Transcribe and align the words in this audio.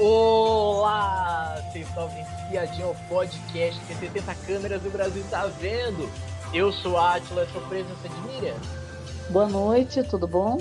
Olá! 0.00 1.60
Vocês 1.72 1.88
estão 1.88 2.04
ouvindo 2.04 2.28
Piadinha 2.48 2.86
ao 2.86 2.94
podcast 3.08 3.84
que 3.84 3.94
70 3.96 4.32
câmeras 4.46 4.80
do 4.80 4.90
Brasil 4.90 5.24
tá 5.28 5.46
vendo. 5.46 6.08
Eu 6.54 6.70
sou 6.70 6.96
a 6.96 7.16
Atila, 7.16 7.44
sou 7.48 7.60
presença 7.62 8.08
de 8.08 8.20
Miriam. 8.20 8.54
Boa 9.30 9.48
noite, 9.48 10.00
tudo 10.04 10.28
bom? 10.28 10.58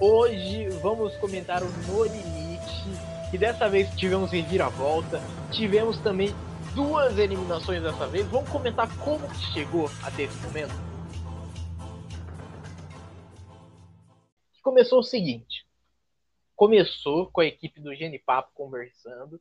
Hoje 0.00 0.68
vamos 0.80 1.16
comentar 1.16 1.64
o 1.64 1.66
No 1.66 2.04
Limite, 2.04 2.92
que 3.32 3.36
dessa 3.36 3.68
vez 3.68 3.90
tivemos 3.96 4.30
reviravolta, 4.30 5.20
tivemos 5.50 5.98
também 5.98 6.32
duas 6.72 7.18
eliminações 7.18 7.82
dessa 7.82 8.06
vez. 8.06 8.24
Vamos 8.28 8.48
comentar 8.50 8.88
como 8.98 9.28
que 9.30 9.52
chegou 9.52 9.90
até 10.00 10.22
esse 10.22 10.38
momento. 10.46 10.74
Começou 14.62 15.00
o 15.00 15.02
seguinte, 15.02 15.66
começou 16.60 17.30
com 17.32 17.40
a 17.40 17.46
equipe 17.46 17.80
do 17.80 17.94
Genipapo 17.94 18.50
conversando 18.52 19.40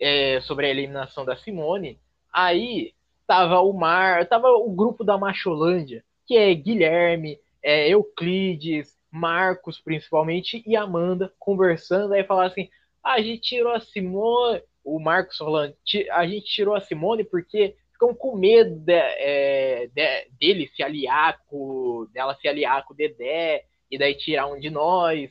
é, 0.00 0.40
sobre 0.40 0.64
a 0.64 0.70
eliminação 0.70 1.22
da 1.22 1.36
Simone. 1.36 2.00
Aí 2.32 2.94
tava 3.26 3.60
o 3.60 3.74
Mar, 3.74 4.26
tava 4.26 4.48
o 4.48 4.72
grupo 4.72 5.04
da 5.04 5.18
Macholândia, 5.18 6.02
que 6.24 6.34
é 6.34 6.54
Guilherme, 6.54 7.38
é, 7.62 7.90
Euclides, 7.90 8.96
Marcos 9.10 9.78
principalmente 9.78 10.64
e 10.66 10.74
Amanda 10.74 11.30
conversando. 11.38 12.14
Aí 12.14 12.24
falaram 12.24 12.50
assim: 12.50 12.70
a 13.04 13.20
gente 13.20 13.42
tirou 13.42 13.74
a 13.74 13.80
Simone, 13.80 14.62
o 14.82 14.98
Marcos 14.98 15.36
falando, 15.36 15.76
a 16.10 16.26
gente 16.26 16.46
tirou 16.46 16.74
a 16.74 16.80
Simone 16.80 17.22
porque 17.22 17.76
ficam 17.92 18.14
com 18.14 18.34
medo 18.34 18.76
de, 18.76 18.94
é, 18.94 19.90
de, 19.92 20.30
dele 20.40 20.70
se 20.74 20.82
aliar 20.82 21.38
com, 21.48 22.06
dela 22.14 22.34
se 22.34 22.48
aliar 22.48 22.82
com 22.86 22.94
o 22.94 22.96
Dedé 22.96 23.66
e 23.90 23.98
daí 23.98 24.14
tirar 24.14 24.46
um 24.46 24.58
de 24.58 24.70
nós. 24.70 25.30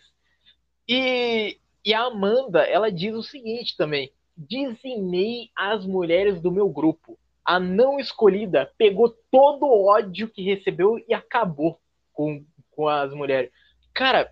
E, 0.87 1.57
e 1.83 1.93
a 1.93 2.03
Amanda, 2.03 2.63
ela 2.63 2.91
diz 2.91 3.15
o 3.15 3.23
seguinte 3.23 3.75
também: 3.77 4.11
dizimei 4.37 5.49
as 5.55 5.85
mulheres 5.85 6.41
do 6.41 6.51
meu 6.51 6.69
grupo. 6.69 7.17
A 7.43 7.59
não 7.59 7.99
escolhida 7.99 8.71
pegou 8.77 9.15
todo 9.31 9.65
o 9.65 9.87
ódio 9.87 10.27
que 10.27 10.43
recebeu 10.43 10.97
e 11.07 11.13
acabou 11.13 11.79
com, 12.11 12.43
com 12.71 12.87
as 12.87 13.13
mulheres. 13.13 13.51
Cara, 13.93 14.31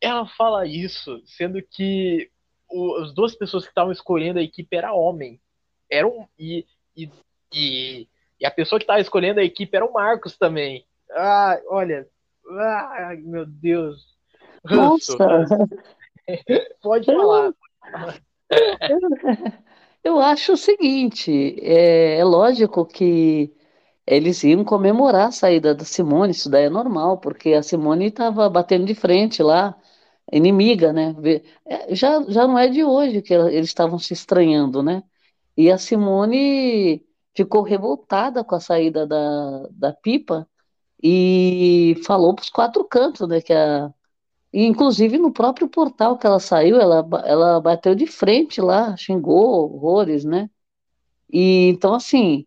ela 0.00 0.26
fala 0.26 0.66
isso, 0.66 1.20
sendo 1.26 1.60
que 1.62 2.30
o, 2.70 2.96
as 2.96 3.12
duas 3.12 3.34
pessoas 3.34 3.64
que 3.64 3.70
estavam 3.70 3.92
escolhendo 3.92 4.38
a 4.38 4.42
equipe 4.42 4.76
era 4.76 4.92
homem. 4.94 5.40
Eram, 5.90 6.28
e, 6.38 6.64
e, 6.96 7.10
e, 7.52 8.08
e 8.40 8.46
a 8.46 8.50
pessoa 8.50 8.78
que 8.78 8.84
estava 8.84 9.00
escolhendo 9.00 9.40
a 9.40 9.44
equipe 9.44 9.76
era 9.76 9.84
o 9.84 9.92
Marcos 9.92 10.36
também. 10.36 10.86
Ah, 11.10 11.60
olha. 11.68 12.08
Ah, 12.48 13.14
meu 13.18 13.44
Deus. 13.44 14.16
Ranço. 14.64 15.16
Nossa. 15.18 15.58
Pode 16.82 17.06
falar. 17.06 17.52
Eu 20.04 20.18
acho 20.20 20.54
o 20.54 20.56
seguinte, 20.56 21.30
é, 21.60 22.18
é, 22.18 22.24
lógico 22.24 22.84
que 22.84 23.54
eles 24.06 24.42
iam 24.44 24.64
comemorar 24.64 25.28
a 25.28 25.32
saída 25.32 25.74
da 25.74 25.84
Simone, 25.84 26.32
isso 26.32 26.50
daí 26.50 26.64
é 26.64 26.70
normal, 26.70 27.18
porque 27.18 27.54
a 27.54 27.62
Simone 27.62 28.06
estava 28.06 28.48
batendo 28.50 28.84
de 28.86 28.94
frente 28.94 29.42
lá, 29.42 29.78
inimiga, 30.32 30.92
né? 30.92 31.14
É, 31.66 31.94
já, 31.94 32.20
já 32.28 32.46
não 32.48 32.58
é 32.58 32.68
de 32.68 32.82
hoje 32.84 33.22
que 33.22 33.32
eles 33.34 33.68
estavam 33.68 33.98
se 33.98 34.12
estranhando, 34.12 34.82
né? 34.82 35.02
E 35.56 35.70
a 35.70 35.78
Simone 35.78 37.06
ficou 37.36 37.62
revoltada 37.62 38.44
com 38.44 38.54
a 38.56 38.60
saída 38.60 39.06
da, 39.06 39.68
da 39.70 39.92
Pipa 39.92 40.48
e 41.02 41.96
falou 42.06 42.34
para 42.34 42.42
os 42.44 42.50
quatro 42.50 42.84
cantos, 42.84 43.28
né? 43.28 43.40
Que 43.40 43.52
a, 43.52 43.92
e, 44.52 44.64
inclusive, 44.66 45.18
no 45.18 45.32
próprio 45.32 45.68
portal 45.68 46.18
que 46.18 46.26
ela 46.26 46.38
saiu, 46.40 46.78
ela, 46.80 47.06
ela 47.24 47.60
bateu 47.60 47.94
de 47.94 48.06
frente 48.06 48.60
lá, 48.60 48.96
xingou 48.96 49.74
horrores, 49.74 50.24
né? 50.24 50.50
E 51.32 51.68
então, 51.68 51.94
assim, 51.94 52.46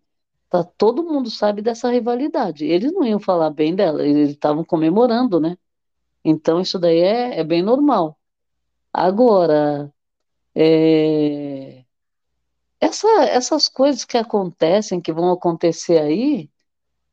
tá, 0.49 0.63
todo 0.63 1.03
mundo 1.03 1.29
sabe 1.31 1.61
dessa 1.61 1.89
rivalidade. 1.91 2.65
Eles 2.65 2.91
não 2.93 3.05
iam 3.05 3.19
falar 3.19 3.49
bem 3.51 3.75
dela, 3.75 4.05
eles 4.05 4.31
estavam 4.31 4.63
comemorando, 4.63 5.39
né? 5.39 5.57
Então, 6.23 6.61
isso 6.61 6.79
daí 6.79 6.99
é, 6.99 7.39
é 7.39 7.43
bem 7.43 7.63
normal. 7.63 8.17
Agora, 8.93 9.93
é, 10.55 11.85
essa, 12.79 13.07
essas 13.25 13.69
coisas 13.69 14.05
que 14.05 14.17
acontecem, 14.17 15.01
que 15.01 15.13
vão 15.13 15.31
acontecer 15.31 15.99
aí, 15.99 16.49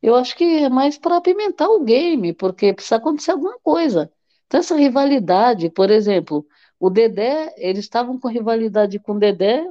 eu 0.02 0.14
acho 0.16 0.36
que 0.36 0.44
é 0.44 0.68
mais 0.68 0.98
para 0.98 1.16
apimentar 1.18 1.68
o 1.68 1.84
game, 1.84 2.32
porque 2.34 2.74
precisa 2.74 2.96
acontecer 2.96 3.32
alguma 3.32 3.58
coisa. 3.60 4.12
Então, 4.52 4.60
essa 4.60 4.76
rivalidade, 4.76 5.70
por 5.70 5.90
exemplo, 5.90 6.46
o 6.78 6.90
Dedé, 6.90 7.54
eles 7.56 7.86
estavam 7.86 8.20
com 8.20 8.28
rivalidade 8.28 8.98
com 8.98 9.12
o 9.12 9.18
Dedé 9.18 9.66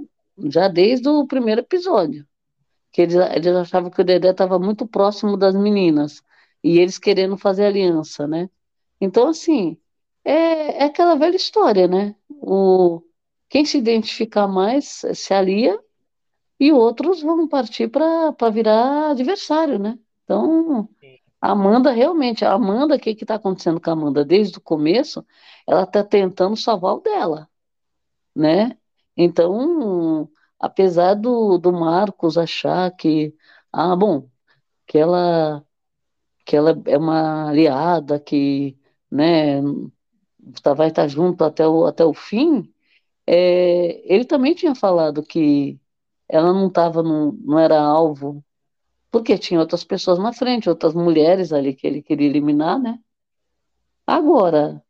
já 0.45 0.67
desde 0.67 1.07
o 1.07 1.27
primeiro 1.27 1.61
episódio. 1.61 2.27
Que 2.91 3.03
eles, 3.03 3.13
eles 3.13 3.55
achavam 3.57 3.91
que 3.91 4.01
o 4.01 4.03
Dedé 4.03 4.31
estava 4.31 4.57
muito 4.57 4.87
próximo 4.87 5.37
das 5.37 5.53
meninas. 5.53 6.23
E 6.63 6.79
eles 6.79 6.97
querendo 6.97 7.37
fazer 7.37 7.65
aliança, 7.65 8.25
né? 8.25 8.49
Então, 8.99 9.27
assim, 9.29 9.77
é, 10.25 10.81
é 10.81 10.83
aquela 10.85 11.13
velha 11.13 11.35
história, 11.35 11.87
né? 11.87 12.15
O, 12.27 13.03
quem 13.49 13.63
se 13.65 13.77
identificar 13.77 14.47
mais 14.47 15.05
se 15.13 15.31
alia 15.31 15.79
e 16.59 16.71
outros 16.71 17.21
vão 17.21 17.47
partir 17.47 17.87
para 17.87 18.49
virar 18.51 19.11
adversário, 19.11 19.77
né? 19.77 19.99
Então, 20.23 20.89
Amanda, 21.41 21.91
realmente, 21.91 22.45
a 22.45 22.53
Amanda, 22.53 22.95
o 22.95 22.99
que 22.99 23.11
está 23.11 23.35
acontecendo 23.35 23.81
com 23.81 23.89
a 23.89 23.93
Amanda 23.93 24.23
desde 24.23 24.57
o 24.59 24.61
começo? 24.61 25.25
Ela 25.67 25.83
está 25.83 26.03
tentando 26.03 26.55
salvar 26.55 26.95
o 26.95 27.01
dela, 27.01 27.49
né? 28.35 28.77
Então, 29.17 30.29
apesar 30.59 31.15
do, 31.15 31.57
do 31.57 31.73
Marcos 31.73 32.37
achar 32.37 32.91
que, 32.95 33.35
ah, 33.71 33.95
bom, 33.95 34.29
que 34.87 34.97
ela, 34.97 35.65
que 36.45 36.55
ela 36.57 36.81
é 36.87 36.97
uma 36.97 37.49
aliada, 37.49 38.19
que, 38.19 38.77
né, 39.11 39.61
tá, 40.63 40.73
vai 40.73 40.89
estar 40.89 41.03
tá 41.03 41.07
junto 41.07 41.43
até 41.43 41.67
o, 41.67 41.85
até 41.85 42.05
o 42.05 42.13
fim, 42.13 42.71
é, 43.27 44.01
ele 44.13 44.25
também 44.25 44.55
tinha 44.55 44.75
falado 44.75 45.23
que 45.23 45.79
ela 46.29 46.53
não 46.53 46.67
estava, 46.67 47.03
não 47.03 47.59
era 47.59 47.79
alvo 47.81 48.43
porque 49.11 49.37
tinha 49.37 49.59
outras 49.59 49.83
pessoas 49.83 50.19
na 50.19 50.33
frente, 50.33 50.69
outras 50.69 50.93
mulheres 50.93 51.53
ali 51.53 51.75
que 51.75 51.85
ele 51.87 52.01
queria 52.01 52.27
eliminar, 52.29 52.79
né? 52.79 52.99
Agora, 54.05 54.83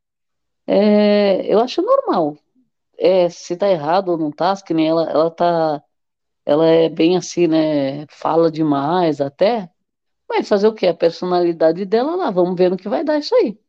é, 0.68 1.46
eu 1.54 1.60
acho 1.60 1.82
normal. 1.82 2.38
É, 2.98 3.30
se 3.30 3.58
tá 3.58 3.70
errado 3.70 4.10
ou 4.10 4.18
não 4.18 4.32
tá, 4.32 4.56
que 4.64 4.74
nem 4.74 4.90
ela, 4.90 5.10
ela 5.10 5.32
tá, 5.32 5.84
ela 6.46 6.68
é 6.68 6.90
bem 6.90 7.18
assim, 7.18 7.48
né? 7.48 8.08
Fala 8.10 8.52
demais 8.52 9.22
até. 9.22 9.70
Vai 10.28 10.44
fazer 10.44 10.68
o 10.68 10.74
quê? 10.76 10.88
A 10.88 10.96
personalidade 10.96 11.86
dela 11.86 12.16
lá, 12.16 12.32
vamos 12.32 12.56
ver 12.58 12.70
no 12.72 12.78
que 12.78 12.90
vai 12.90 13.04
dar 13.04 13.20
isso 13.20 13.36
aí. 13.36 13.60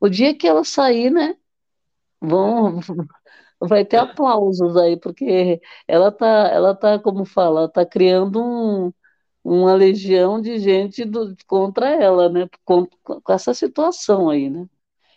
O 0.00 0.08
dia 0.08 0.36
que 0.36 0.46
ela 0.48 0.64
sair, 0.64 1.10
né? 1.10 1.36
Vão, 2.20 2.80
vai 3.60 3.84
ter 3.84 3.98
aplausos 3.98 4.76
aí, 4.76 4.98
porque 4.98 5.60
ela 5.88 6.12
tá, 6.12 6.26
ela 6.52 6.74
tá, 6.76 6.98
como 6.98 7.24
fala, 7.24 7.68
tá 7.68 7.86
criando 7.86 8.42
um, 8.42 8.92
uma 9.44 9.74
legião 9.74 10.40
de 10.40 10.58
gente 10.58 11.04
do, 11.04 11.36
contra 11.46 11.90
ela, 11.90 12.30
né? 12.30 12.48
Com, 12.64 12.86
com, 13.02 13.20
essa 13.32 13.52
situação 13.52 14.30
aí, 14.30 14.48
né? 14.48 14.66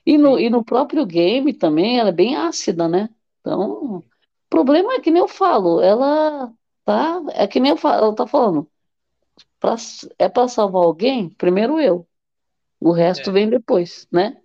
E 0.05 0.17
no, 0.17 0.38
e 0.38 0.49
no 0.49 0.63
próprio 0.63 1.05
game 1.05 1.53
também, 1.53 1.99
ela 1.99 2.09
é 2.09 2.13
bem 2.13 2.35
ácida, 2.35 2.87
né? 2.87 3.09
Então, 3.39 3.97
o 3.97 4.03
problema 4.49 4.93
é 4.93 4.99
que 4.99 5.09
nem 5.09 5.21
eu 5.21 5.27
falo, 5.27 5.81
ela 5.81 6.53
tá, 6.83 7.21
é 7.33 7.47
que 7.47 7.59
nem 7.59 7.71
eu 7.71 7.77
falo, 7.77 8.05
ela 8.05 8.16
tá 8.16 8.27
falando, 8.27 8.69
pra, 9.59 9.75
é 10.19 10.29
para 10.29 10.47
salvar 10.47 10.83
alguém, 10.83 11.29
primeiro 11.29 11.79
eu, 11.79 12.07
o 12.79 12.91
resto 12.91 13.29
é. 13.29 13.33
vem 13.33 13.49
depois, 13.49 14.07
né? 14.11 14.37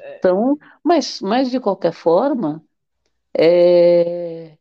É. 0.00 0.16
Então, 0.18 0.58
mas, 0.82 1.20
mas 1.20 1.50
de 1.50 1.60
qualquer 1.60 1.92
forma, 1.92 2.62
é, 3.36 4.56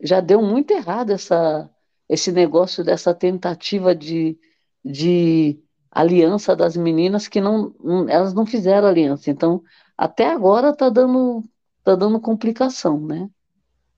já 0.00 0.20
deu 0.20 0.42
muito 0.42 0.72
errado 0.72 1.10
essa 1.10 1.70
esse 2.12 2.30
negócio 2.30 2.84
dessa 2.84 3.14
tentativa 3.14 3.94
de, 3.94 4.38
de 4.84 5.58
aliança 5.90 6.54
das 6.54 6.76
meninas 6.76 7.26
que 7.26 7.40
não, 7.40 7.74
elas 8.06 8.34
não 8.34 8.44
fizeram 8.44 8.86
aliança. 8.86 9.30
Então, 9.30 9.62
até 9.96 10.30
agora 10.30 10.70
está 10.70 10.90
dando, 10.90 11.42
tá 11.82 11.94
dando 11.96 12.20
complicação, 12.20 13.00
né? 13.00 13.30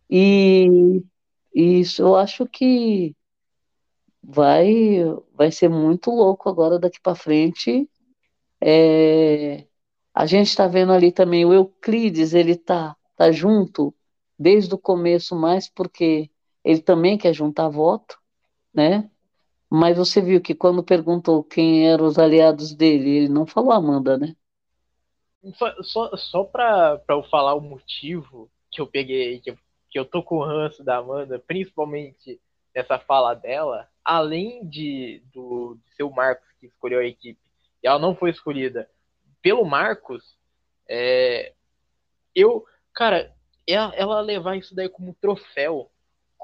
E, 0.09 1.03
e 1.53 1.81
isso 1.81 2.03
eu 2.03 2.15
acho 2.15 2.47
que 2.47 3.17
vai, 4.23 5.03
vai 5.35 5.51
ser 5.51 5.69
muito 5.69 6.11
louco 6.11 6.49
agora 6.49 6.79
daqui 6.79 7.01
para 7.01 7.17
frente. 7.17 7.91
É, 8.61 9.67
a 10.15 10.25
gente 10.25 10.49
está 10.49 10.69
vendo 10.69 10.93
ali 10.93 11.11
também 11.11 11.45
o 11.45 11.53
Euclides, 11.53 12.33
ele 12.33 12.55
tá, 12.55 12.97
tá 13.17 13.33
junto 13.33 13.93
desde 14.39 14.73
o 14.73 14.79
começo, 14.79 15.35
mais 15.35 15.69
porque 15.69 16.31
ele 16.65 16.81
também 16.81 17.19
quer 17.19 17.33
juntar 17.33 17.69
voto, 17.69 18.19
né? 18.73 19.11
Mas 19.71 19.97
você 19.97 20.21
viu 20.21 20.41
que 20.41 20.55
quando 20.55 20.83
perguntou 20.83 21.45
quem 21.45 21.89
eram 21.89 22.07
os 22.07 22.19
aliados 22.19 22.75
dele, 22.75 23.11
ele 23.11 23.29
não 23.29 23.47
falou 23.47 23.73
Amanda, 23.73 24.17
né? 24.17 24.35
Só, 25.57 25.83
só, 25.83 26.17
só 26.17 26.45
para 26.45 27.03
eu 27.09 27.23
falar 27.25 27.55
o 27.55 27.61
motivo 27.61 28.51
que 28.71 28.81
eu 28.81 28.87
peguei, 28.87 29.41
que 29.41 29.51
eu, 29.51 29.59
que 29.91 29.99
eu 29.99 30.05
tô 30.05 30.23
com 30.23 30.37
o 30.37 30.45
ranço 30.45 30.83
da 30.83 30.97
Amanda, 30.97 31.39
principalmente 31.39 32.41
nessa 32.75 32.99
fala 32.99 33.35
dela, 33.35 33.89
além 34.05 34.67
de, 34.67 35.23
do, 35.33 35.79
de 35.85 35.95
ser 35.95 36.03
o 36.03 36.11
Marcos 36.11 36.49
que 36.59 36.67
escolheu 36.67 37.01
a 37.01 37.05
equipe, 37.05 37.41
e 37.83 37.87
ela 37.87 37.99
não 37.99 38.17
foi 38.17 38.31
escolhida 38.31 38.89
pelo 39.43 39.65
Marcos, 39.65 40.37
é, 40.89 41.53
eu, 42.35 42.65
cara, 42.95 43.35
ela, 43.67 43.95
ela, 43.95 44.21
levar 44.21 44.57
isso 44.57 44.75
daí 44.75 44.89
como 44.89 45.17
troféu, 45.21 45.91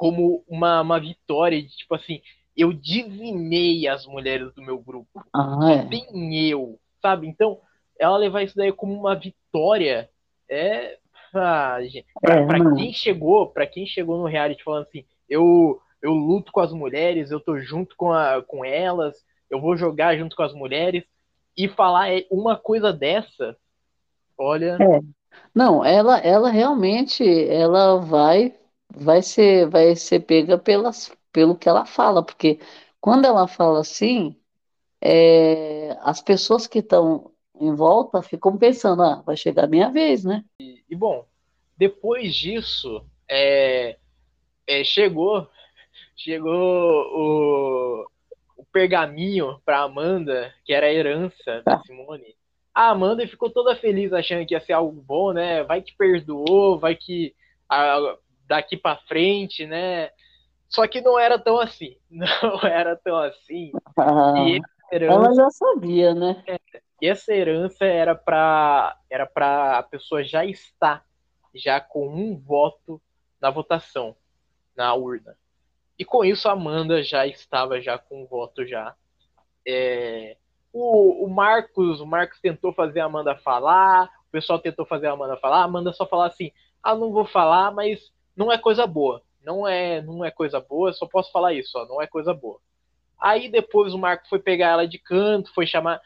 como 0.00 0.42
uma, 0.48 0.80
uma 0.80 0.98
vitória, 0.98 1.60
de 1.60 1.68
tipo 1.76 1.94
assim, 1.94 2.22
eu 2.56 2.72
dizimei 2.72 3.86
as 3.86 4.06
mulheres 4.06 4.50
do 4.54 4.62
meu 4.62 4.78
grupo. 4.78 5.22
Ah, 5.30 5.58
é. 5.70 5.84
Tem 5.88 6.48
eu, 6.48 6.80
sabe? 7.02 7.26
Então, 7.26 7.60
ela 7.98 8.16
levar 8.16 8.42
isso 8.42 8.56
daí 8.56 8.72
como 8.72 8.94
uma 8.94 9.14
vitória 9.14 10.08
é. 10.48 10.96
Ah, 11.34 11.76
pra, 12.18 12.34
é, 12.36 12.46
pra 12.46 12.74
quem 12.76 12.94
chegou, 12.94 13.48
para 13.48 13.66
quem 13.66 13.84
chegou 13.84 14.16
no 14.16 14.24
reality 14.24 14.64
falando 14.64 14.86
assim, 14.86 15.04
eu, 15.28 15.78
eu 16.00 16.12
luto 16.12 16.50
com 16.50 16.60
as 16.60 16.72
mulheres, 16.72 17.30
eu 17.30 17.38
tô 17.38 17.58
junto 17.58 17.94
com, 17.94 18.10
a, 18.10 18.42
com 18.42 18.64
elas, 18.64 19.22
eu 19.50 19.60
vou 19.60 19.76
jogar 19.76 20.16
junto 20.16 20.34
com 20.34 20.42
as 20.42 20.54
mulheres, 20.54 21.04
e 21.54 21.68
falar 21.68 22.08
uma 22.30 22.56
coisa 22.56 22.90
dessa, 22.90 23.54
olha. 24.38 24.78
É. 24.80 25.00
Não, 25.54 25.84
ela, 25.84 26.18
ela 26.20 26.48
realmente, 26.48 27.22
ela 27.48 27.96
vai, 27.96 28.54
vai 28.90 29.22
ser, 29.22 29.68
vai 29.68 29.94
ser 29.96 30.20
pega 30.20 30.58
pelas, 30.58 31.12
pelo 31.32 31.56
que 31.56 31.68
ela 31.68 31.86
fala, 31.86 32.22
porque 32.22 32.58
quando 33.00 33.24
ela 33.24 33.46
fala 33.46 33.80
assim, 33.80 34.36
é, 35.00 35.96
as 36.02 36.20
pessoas 36.20 36.66
que 36.66 36.80
estão 36.80 37.30
em 37.58 37.74
volta 37.74 38.22
ficam 38.22 38.56
pensando, 38.56 39.02
ah, 39.02 39.22
vai 39.24 39.36
chegar 39.36 39.64
a 39.64 39.68
minha 39.68 39.90
vez, 39.90 40.24
né? 40.24 40.44
E, 40.60 40.82
e 40.88 40.96
bom, 40.96 41.26
depois 41.76 42.34
disso, 42.34 43.04
é, 43.28 43.96
é, 44.66 44.84
chegou, 44.84 45.48
chegou 46.16 46.52
o, 46.52 48.06
o 48.56 48.64
pergaminho 48.72 49.60
para 49.64 49.82
Amanda, 49.82 50.52
que 50.64 50.72
era 50.72 50.86
a 50.86 50.92
herança 50.92 51.62
da 51.64 51.76
tá. 51.76 51.82
Simone. 51.84 52.36
A 52.74 52.90
Amanda 52.90 53.26
ficou 53.26 53.50
toda 53.50 53.76
feliz 53.76 54.12
achando 54.12 54.46
que 54.46 54.54
ia 54.54 54.60
ser 54.60 54.74
algo 54.74 55.00
bom, 55.02 55.32
né? 55.32 55.64
Vai 55.64 55.82
que 55.82 55.94
perdoou, 55.96 56.78
vai 56.78 56.94
que 56.94 57.34
a, 57.68 58.16
daqui 58.50 58.76
para 58.76 58.96
frente, 59.06 59.64
né? 59.64 60.10
Só 60.68 60.84
que 60.88 61.00
não 61.00 61.16
era 61.16 61.38
tão 61.38 61.60
assim. 61.60 61.96
Não 62.10 62.60
era 62.62 62.96
tão 62.96 63.16
assim. 63.16 63.70
Ah, 63.96 64.34
herança, 64.92 65.14
ela 65.14 65.34
já 65.34 65.50
sabia, 65.50 66.12
né? 66.14 66.42
É, 66.48 66.58
e 67.00 67.06
essa 67.08 67.32
herança 67.32 67.84
era 67.84 68.14
para 68.14 68.96
era 69.08 69.24
para 69.24 69.78
a 69.78 69.82
pessoa 69.84 70.24
já 70.24 70.44
estar 70.44 71.04
já 71.54 71.80
com 71.80 72.08
um 72.08 72.36
voto 72.36 73.00
na 73.40 73.50
votação, 73.50 74.16
na 74.76 74.92
urna. 74.94 75.36
E 75.96 76.04
com 76.04 76.24
isso 76.24 76.48
a 76.48 76.52
Amanda 76.52 77.02
já 77.04 77.26
estava 77.26 77.80
já 77.80 77.98
com 77.98 78.22
um 78.22 78.26
voto 78.26 78.66
já. 78.66 78.94
É, 79.66 80.36
o, 80.72 81.24
o 81.24 81.30
Marcos, 81.30 82.00
o 82.00 82.06
Marcos 82.06 82.40
tentou 82.40 82.72
fazer 82.72 83.00
a 83.00 83.04
Amanda 83.04 83.36
falar, 83.36 84.06
o 84.28 84.30
pessoal 84.32 84.58
tentou 84.58 84.84
fazer 84.84 85.06
a 85.06 85.12
Amanda 85.12 85.36
falar, 85.36 85.58
a 85.60 85.64
Amanda 85.64 85.92
só 85.92 86.04
falar 86.06 86.26
assim: 86.26 86.50
"Ah, 86.82 86.96
não 86.96 87.12
vou 87.12 87.24
falar, 87.24 87.70
mas 87.70 88.12
não 88.40 88.50
é 88.50 88.56
coisa 88.56 88.86
boa. 88.86 89.22
Não 89.44 89.68
é, 89.68 90.00
não 90.00 90.24
é 90.24 90.30
coisa 90.30 90.58
boa, 90.58 90.92
só 90.94 91.06
posso 91.06 91.30
falar 91.30 91.52
isso, 91.52 91.78
ó, 91.78 91.84
não 91.86 92.00
é 92.00 92.06
coisa 92.06 92.32
boa". 92.32 92.58
Aí 93.20 93.50
depois 93.50 93.92
o 93.92 93.98
Marcos 93.98 94.30
foi 94.30 94.38
pegar 94.38 94.68
ela 94.68 94.88
de 94.88 94.98
canto, 94.98 95.52
foi 95.54 95.66
chamar 95.66 96.00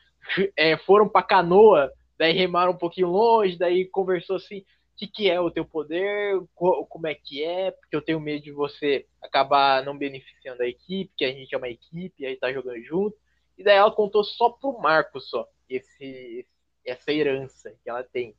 é, 0.56 0.76
foram 0.78 1.08
para 1.08 1.22
canoa, 1.22 1.92
daí 2.18 2.32
remaram 2.32 2.72
um 2.72 2.76
pouquinho 2.76 3.08
longe, 3.08 3.56
daí 3.56 3.84
conversou 3.86 4.36
assim, 4.36 4.58
o 4.58 4.96
que, 4.96 5.06
que 5.06 5.30
é 5.30 5.40
o 5.40 5.50
teu 5.50 5.64
poder, 5.64 6.40
como 6.54 7.06
é 7.06 7.14
que 7.14 7.42
é, 7.44 7.70
porque 7.70 7.94
eu 7.94 8.02
tenho 8.02 8.20
medo 8.20 8.42
de 8.42 8.52
você 8.52 9.06
acabar 9.22 9.84
não 9.84 9.96
beneficiando 9.96 10.62
a 10.62 10.66
equipe, 10.66 11.12
que 11.16 11.24
a 11.24 11.32
gente 11.32 11.54
é 11.54 11.58
uma 11.58 11.68
equipe, 11.68 12.26
aí 12.26 12.36
tá 12.36 12.52
jogando 12.52 12.82
junto. 12.82 13.16
E 13.56 13.62
daí 13.62 13.76
ela 13.76 13.90
contou 13.90 14.24
só 14.24 14.50
pro 14.50 14.78
Marcos 14.78 15.28
só, 15.28 15.46
esse, 15.68 16.46
essa 16.84 17.12
herança 17.12 17.72
que 17.82 17.90
ela 17.90 18.02
tem. 18.02 18.34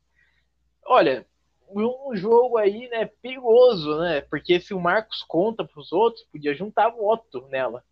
Olha, 0.84 1.26
um 1.70 2.16
jogo 2.16 2.56
aí, 2.56 2.88
né, 2.88 3.06
perigoso, 3.06 3.98
né? 3.98 4.20
Porque 4.22 4.60
se 4.60 4.72
o 4.72 4.80
Marcos 4.80 5.22
conta 5.22 5.64
pros 5.64 5.92
outros, 5.92 6.24
podia 6.30 6.54
juntar 6.54 6.90
voto 6.90 7.46
nela. 7.48 7.82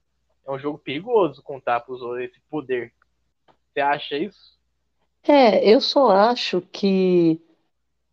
É 0.47 0.51
um 0.51 0.59
jogo 0.59 0.79
perigoso 0.79 1.43
contar 1.43 1.81
pros 1.81 2.03
outros 2.03 2.25
esse 2.25 2.41
poder. 2.51 2.93
Você 3.73 3.81
acha 3.81 4.17
isso? 4.17 4.55
É, 5.27 5.67
eu 5.69 5.81
só 5.81 6.11
acho 6.11 6.61
que 6.61 7.41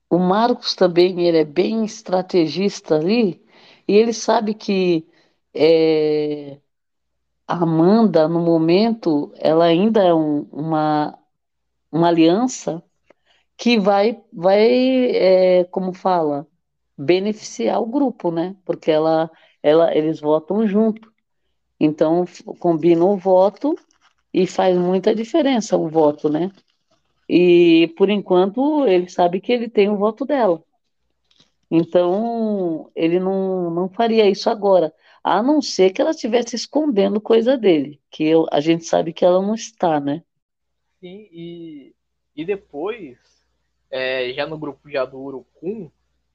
o 0.10 0.18
Marcos 0.18 0.76
também 0.76 1.28
ele 1.28 1.38
é 1.38 1.46
bem 1.46 1.84
estrategista 1.84 2.96
ali 2.96 3.46
e 3.88 3.96
ele 3.96 4.14
sabe 4.14 4.54
que 4.54 5.06
é, 5.54 6.58
a 7.48 7.56
Amanda, 7.64 8.28
no 8.30 8.40
momento, 8.40 9.32
ela 9.36 9.66
ainda 9.66 10.02
é 10.02 10.14
um, 10.14 10.44
uma, 10.52 11.20
uma 11.92 12.08
aliança 12.08 12.82
que 13.62 13.78
vai, 13.78 14.20
vai 14.34 15.12
é, 15.12 15.64
como 15.66 15.94
fala, 15.94 16.48
beneficiar 16.98 17.80
o 17.80 17.86
grupo, 17.86 18.32
né? 18.32 18.56
Porque 18.66 18.90
ela, 18.90 19.30
ela, 19.62 19.96
eles 19.96 20.20
votam 20.20 20.66
junto. 20.66 21.14
Então, 21.80 22.26
combina 22.58 23.06
o 23.06 23.16
voto 23.16 23.76
e 24.34 24.48
faz 24.48 24.76
muita 24.76 25.14
diferença 25.14 25.78
o 25.78 25.88
voto, 25.88 26.28
né? 26.28 26.52
E 27.30 27.94
por 27.96 28.10
enquanto 28.10 28.84
ele 28.88 29.08
sabe 29.08 29.40
que 29.40 29.52
ele 29.52 29.70
tem 29.70 29.90
o 29.90 29.98
voto 29.98 30.26
dela. 30.26 30.64
Então 31.70 32.90
ele 32.96 33.20
não, 33.20 33.70
não 33.70 33.90
faria 33.90 34.28
isso 34.28 34.50
agora, 34.50 34.92
a 35.24 35.44
não 35.44 35.62
ser 35.62 35.92
que 35.92 36.02
ela 36.02 36.12
estivesse 36.12 36.56
escondendo 36.56 37.22
coisa 37.22 37.56
dele, 37.56 38.02
que 38.10 38.24
eu, 38.24 38.48
a 38.52 38.60
gente 38.60 38.86
sabe 38.86 39.14
que 39.14 39.24
ela 39.24 39.40
não 39.40 39.54
está, 39.54 40.00
né? 40.00 40.24
Sim, 41.00 41.30
e, 41.32 41.96
e 42.36 42.44
depois, 42.44 43.31
é, 43.92 44.32
já 44.34 44.48
no 44.48 44.58
grupo 44.58 44.90
já 44.90 45.06
do 45.06 45.20
Urucum, 45.20 45.92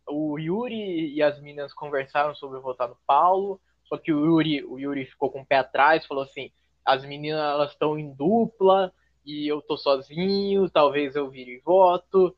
o 0.06 0.38
Yuri 0.38 1.14
e 1.14 1.22
as 1.22 1.40
meninas 1.40 1.72
conversaram 1.72 2.34
sobre 2.34 2.60
votar 2.60 2.88
no 2.88 2.96
Paulo, 3.06 3.60
só 3.84 3.96
que 3.96 4.12
o 4.12 4.24
Yuri, 4.24 4.64
o 4.64 4.78
Yuri 4.78 5.06
ficou 5.06 5.30
com 5.30 5.40
o 5.40 5.46
pé 5.46 5.56
atrás, 5.56 6.06
falou 6.06 6.22
assim, 6.22 6.50
as 6.84 7.04
meninas 7.04 7.40
elas 7.40 7.70
estão 7.72 7.98
em 7.98 8.12
dupla 8.12 8.92
e 9.24 9.50
eu 9.50 9.60
tô 9.60 9.76
sozinho, 9.76 10.70
talvez 10.70 11.16
eu 11.16 11.28
vire 11.28 11.60
voto. 11.64 12.36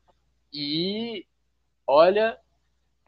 E 0.51 1.25
olha, 1.85 2.37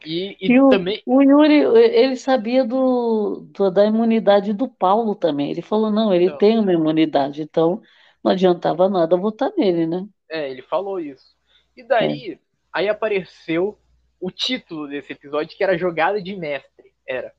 e, 0.04 0.36
e, 0.40 0.52
e 0.52 0.60
o, 0.60 0.68
também. 0.68 1.02
O 1.04 1.20
Yuri, 1.20 1.54
ele 1.76 2.16
sabia 2.16 2.64
do, 2.64 3.46
do, 3.52 3.70
da 3.70 3.84
imunidade 3.84 4.52
do 4.52 4.68
Paulo 4.68 5.14
também. 5.14 5.50
Ele 5.50 5.62
falou: 5.62 5.90
não, 5.90 6.14
ele 6.14 6.26
então, 6.26 6.38
tem 6.38 6.58
uma 6.58 6.72
imunidade, 6.72 7.42
então 7.42 7.80
não 8.22 8.30
adiantava 8.30 8.88
nada 8.88 9.16
votar 9.16 9.52
nele, 9.56 9.86
né? 9.86 10.06
É, 10.30 10.48
ele 10.50 10.62
falou 10.62 11.00
isso. 11.00 11.34
E 11.76 11.82
daí, 11.82 12.32
é. 12.32 12.38
aí 12.72 12.88
apareceu 12.88 13.78
o 14.20 14.30
título 14.30 14.86
desse 14.86 15.12
episódio, 15.12 15.56
que 15.56 15.64
era 15.64 15.76
Jogada 15.76 16.20
de 16.22 16.36
Mestre. 16.36 16.92
Era. 17.06 17.32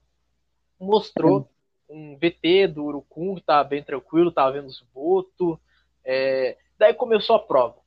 Mostrou 0.80 1.50
um 1.90 2.18
VT 2.18 2.68
do 2.68 2.86
Urucum, 2.86 3.36
que 3.36 3.42
tava 3.42 3.64
bem 3.64 3.84
tranquilo, 3.84 4.32
tava 4.32 4.54
vendo 4.54 4.68
os 4.68 4.86
votos. 4.94 5.58
É... 6.04 6.58
Daí 6.78 6.94
começou 6.94 7.36
a 7.36 7.40
prova. 7.40 7.78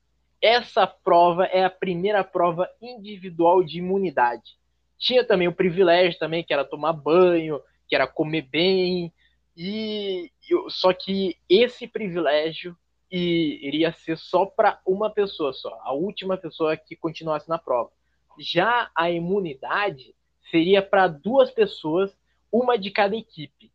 Essa 0.40 0.86
prova 0.86 1.44
é 1.46 1.64
a 1.64 1.70
primeira 1.70 2.22
prova 2.22 2.68
individual 2.80 3.62
de 3.62 3.78
imunidade. 3.78 4.56
Tinha 4.98 5.24
também 5.24 5.48
o 5.48 5.54
privilégio 5.54 6.18
também, 6.18 6.44
que 6.44 6.52
era 6.52 6.64
tomar 6.64 6.92
banho, 6.92 7.60
que 7.88 7.94
era 7.94 8.06
comer 8.06 8.42
bem, 8.42 9.12
e 9.56 10.30
só 10.68 10.92
que 10.92 11.36
esse 11.48 11.86
privilégio 11.86 12.76
iria 13.10 13.92
ser 13.92 14.16
só 14.18 14.46
para 14.46 14.80
uma 14.86 15.10
pessoa 15.10 15.52
só, 15.52 15.78
a 15.82 15.92
última 15.92 16.36
pessoa 16.36 16.76
que 16.76 16.96
continuasse 16.96 17.48
na 17.48 17.58
prova. 17.58 17.90
Já 18.38 18.90
a 18.94 19.10
imunidade 19.10 20.14
seria 20.50 20.82
para 20.82 21.08
duas 21.08 21.50
pessoas, 21.50 22.16
uma 22.50 22.76
de 22.78 22.90
cada 22.90 23.16
equipe. 23.16 23.72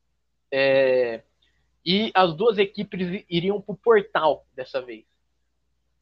É, 0.52 1.24
e 1.86 2.12
as 2.14 2.36
duas 2.36 2.58
equipes 2.58 3.26
iriam 3.30 3.62
para 3.62 3.74
o 3.74 3.78
portal 3.78 4.46
dessa 4.54 4.82
vez. 4.82 5.06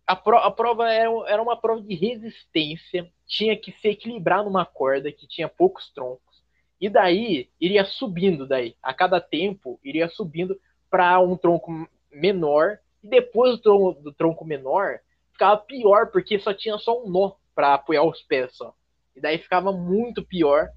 A, 0.05 0.15
pro, 0.15 0.37
a 0.37 0.51
prova 0.51 0.91
era, 0.91 1.09
era, 1.27 1.41
uma 1.41 1.55
prova 1.55 1.81
de 1.81 1.93
resistência, 1.93 3.11
tinha 3.27 3.55
que 3.55 3.71
se 3.73 3.89
equilibrar 3.89 4.43
numa 4.43 4.65
corda 4.65 5.11
que 5.11 5.27
tinha 5.27 5.47
poucos 5.47 5.91
troncos, 5.91 6.43
e 6.81 6.89
daí 6.89 7.49
iria 7.61 7.85
subindo 7.85 8.47
daí. 8.47 8.75
A 8.81 8.93
cada 8.93 9.21
tempo 9.21 9.79
iria 9.83 10.09
subindo 10.09 10.59
para 10.89 11.19
um 11.19 11.37
tronco 11.37 11.87
menor, 12.11 12.79
e 13.03 13.07
depois 13.09 13.53
do 13.57 13.61
tronco, 13.61 14.01
do 14.03 14.13
tronco 14.13 14.45
menor 14.45 14.99
ficava 15.33 15.57
pior, 15.61 16.11
porque 16.11 16.39
só 16.39 16.53
tinha 16.53 16.77
só 16.77 17.01
um 17.03 17.09
nó 17.09 17.33
para 17.55 17.73
apoiar 17.75 18.03
os 18.03 18.21
pés 18.23 18.55
só. 18.55 18.73
E 19.15 19.21
daí 19.21 19.37
ficava 19.37 19.71
muito 19.71 20.25
pior. 20.25 20.69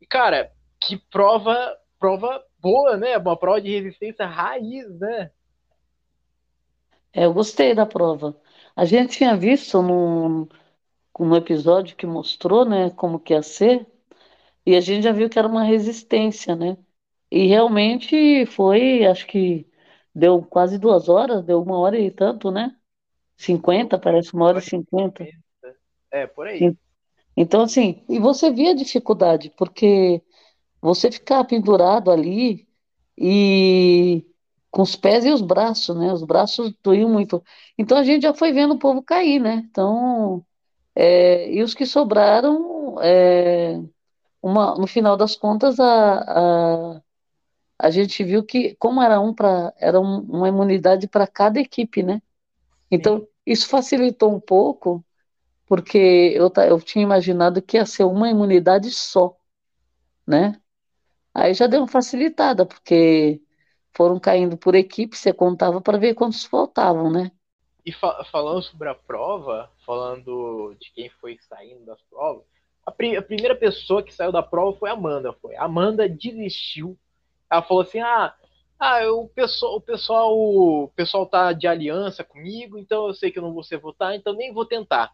E 0.00 0.06
cara, 0.06 0.52
que 0.82 0.98
prova 1.10 1.76
prova 1.98 2.42
boa, 2.60 2.96
né? 2.96 3.16
Uma 3.18 3.36
prova 3.38 3.60
de 3.60 3.70
resistência 3.70 4.26
raiz, 4.26 4.88
né? 5.00 5.30
É, 7.12 7.24
eu 7.26 7.32
gostei 7.34 7.74
da 7.74 7.86
prova. 7.86 8.36
A 8.76 8.84
gente 8.84 9.18
tinha 9.18 9.36
visto 9.36 9.82
no, 9.82 10.48
no 11.18 11.36
episódio 11.36 11.96
que 11.96 12.06
mostrou, 12.06 12.64
né, 12.66 12.90
como 12.92 13.20
que 13.20 13.34
ia 13.34 13.42
ser, 13.42 13.86
E 14.66 14.76
a 14.76 14.80
gente 14.82 15.04
já 15.04 15.12
viu 15.12 15.30
que 15.30 15.38
era 15.38 15.48
uma 15.48 15.64
resistência, 15.64 16.56
né? 16.56 16.76
E 17.30 17.46
realmente 17.48 18.46
foi, 18.46 19.06
acho 19.06 19.26
que 19.28 19.66
deu 20.14 20.42
quase 20.44 20.78
duas 20.78 21.08
horas, 21.08 21.44
deu 21.44 21.62
uma 21.62 21.78
hora 21.78 21.98
e 21.98 22.10
tanto, 22.10 22.50
né? 22.50 22.68
Deu 22.68 22.78
50, 23.38 23.98
parece 23.98 24.34
uma 24.34 24.46
hora 24.46 24.58
e 24.58 24.58
hora 24.58 24.66
e 24.66 24.70
cinquenta. 24.70 25.24
50. 25.24 25.78
É, 26.10 26.26
por 26.26 26.46
aí. 26.46 26.74
Então, 27.36 27.62
assim, 27.62 28.04
e 28.08 28.18
você 28.18 28.50
via 28.52 28.72
a 28.72 28.74
dificuldade, 28.74 29.50
porque 29.56 30.22
você 30.80 31.10
ficar 31.12 31.44
pendurado 31.44 32.10
ali 32.10 32.68
e 33.18 34.24
com 34.70 34.82
os 34.82 34.96
pés 34.96 35.24
e 35.24 35.30
os 35.32 35.42
braços, 35.42 35.96
né? 35.96 36.12
Os 36.12 36.24
braços 36.24 36.74
doíam 36.82 37.10
muito. 37.10 37.42
Então 37.78 37.98
a 37.98 38.04
gente 38.04 38.22
já 38.22 38.34
foi 38.34 38.52
vendo 38.52 38.74
o 38.74 38.78
povo 38.78 39.02
cair, 39.02 39.40
né? 39.40 39.56
Então, 39.70 40.44
é, 40.94 41.52
e 41.52 41.62
os 41.62 41.74
que 41.74 41.86
sobraram, 41.86 42.96
é, 43.02 43.80
uma, 44.42 44.74
no 44.76 44.86
final 44.86 45.16
das 45.16 45.36
contas, 45.36 45.80
a, 45.80 46.96
a, 46.96 47.02
a 47.78 47.90
gente 47.90 48.24
viu 48.24 48.44
que, 48.44 48.74
como 48.76 49.02
era 49.02 49.20
um 49.20 49.34
para, 49.34 49.72
era 49.78 50.00
um- 50.00 50.20
uma 50.22 50.48
imunidade 50.48 51.08
para 51.08 51.26
cada 51.26 51.60
equipe, 51.60 52.02
né? 52.02 52.22
Sim. 52.94 53.12
Então, 53.14 53.26
isso 53.46 53.68
facilitou 53.68 54.34
um 54.34 54.40
pouco, 54.40 55.04
porque 55.66 55.98
eu, 56.36 56.52
eu 56.68 56.80
tinha 56.82 57.02
imaginado 57.04 57.62
que 57.62 57.76
ia 57.78 57.86
ser 57.86 58.04
uma 58.04 58.30
imunidade 58.30 58.90
só, 58.92 59.36
né? 60.26 60.60
Aí 61.34 61.54
já 61.54 61.66
deu 61.66 61.80
uma 61.80 61.88
facilitada, 61.88 62.66
porque 62.66 63.42
foram 63.96 64.20
caindo 64.20 64.56
por 64.58 64.74
equipe, 64.74 65.16
você 65.16 65.32
contava 65.32 65.80
para 65.80 65.98
ver 65.98 66.14
quantos 66.14 66.44
faltavam, 66.44 67.10
né? 67.12 67.30
E 67.84 67.92
fa- 67.92 68.24
falando 68.30 68.62
sobre 68.62 68.88
a 68.88 68.94
prova, 68.94 69.70
falando 69.84 70.74
de 70.80 70.90
quem 70.92 71.10
foi 71.10 71.36
saindo 71.48 71.84
das 71.84 72.00
provas, 72.02 72.44
a, 72.86 72.90
pri- 72.92 73.16
a 73.16 73.22
primeira 73.22 73.56
pessoa 73.56 74.02
que 74.02 74.14
saiu 74.14 74.30
da 74.30 74.42
prova 74.42 74.76
foi 74.78 74.90
a 74.90 74.92
Amanda. 74.92 75.32
Foi. 75.32 75.56
A 75.56 75.64
Amanda 75.64 76.08
desistiu. 76.08 76.98
Ela 77.52 77.62
falou 77.62 77.82
assim: 77.82 78.00
ah, 78.00 78.34
ah 78.78 79.12
o, 79.12 79.28
pessoal, 79.28 79.76
o, 79.76 79.80
pessoal, 79.80 80.38
o 80.38 80.88
pessoal 80.96 81.26
tá 81.26 81.52
de 81.52 81.66
aliança 81.66 82.24
comigo, 82.24 82.78
então 82.78 83.08
eu 83.08 83.14
sei 83.14 83.30
que 83.30 83.38
eu 83.38 83.42
não 83.42 83.52
vou 83.52 83.62
ser 83.62 83.76
votar, 83.76 84.14
então 84.14 84.32
nem 84.32 84.54
vou 84.54 84.64
tentar. 84.64 85.12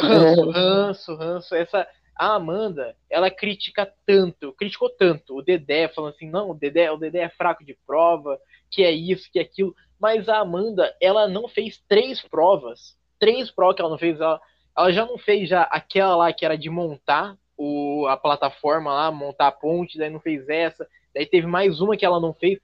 Ranço, 0.00 0.50
ranço, 0.50 1.14
ranço. 1.16 1.54
Essa, 1.54 1.86
a 2.16 2.34
Amanda, 2.34 2.96
ela 3.10 3.30
critica 3.30 3.92
tanto, 4.06 4.52
criticou 4.54 4.88
tanto 4.88 5.36
o 5.36 5.42
Dedé, 5.42 5.88
falando 5.88 6.14
assim, 6.14 6.30
não, 6.30 6.50
o 6.50 6.54
Dedé, 6.54 6.90
o 6.90 6.96
Dedé 6.96 7.20
é 7.20 7.28
fraco 7.28 7.64
de 7.64 7.76
prova, 7.86 8.38
que 8.70 8.82
é 8.82 8.90
isso, 8.90 9.30
que 9.30 9.38
é 9.38 9.42
aquilo. 9.42 9.74
Mas 10.00 10.28
a 10.28 10.38
Amanda, 10.38 10.96
ela 11.00 11.28
não 11.28 11.46
fez 11.46 11.82
três 11.86 12.22
provas. 12.22 12.96
Três 13.18 13.50
provas 13.50 13.76
que 13.76 13.82
ela 13.82 13.90
não 13.90 13.98
fez. 13.98 14.18
Ela, 14.18 14.40
ela 14.76 14.92
já 14.92 15.04
não 15.04 15.18
fez 15.18 15.48
já 15.48 15.62
aquela 15.64 16.16
lá 16.16 16.32
que 16.32 16.44
era 16.44 16.56
de 16.56 16.70
montar 16.70 17.36
o, 17.56 18.06
a 18.06 18.16
plataforma 18.16 18.92
lá, 18.92 19.10
montar 19.10 19.48
a 19.48 19.52
ponte, 19.52 19.98
daí 19.98 20.10
não 20.10 20.20
fez 20.20 20.48
essa. 20.48 20.86
Daí 21.14 21.26
teve 21.26 21.46
mais 21.46 21.80
uma 21.80 21.96
que 21.96 22.04
ela 22.04 22.20
não 22.20 22.34
fez. 22.34 22.58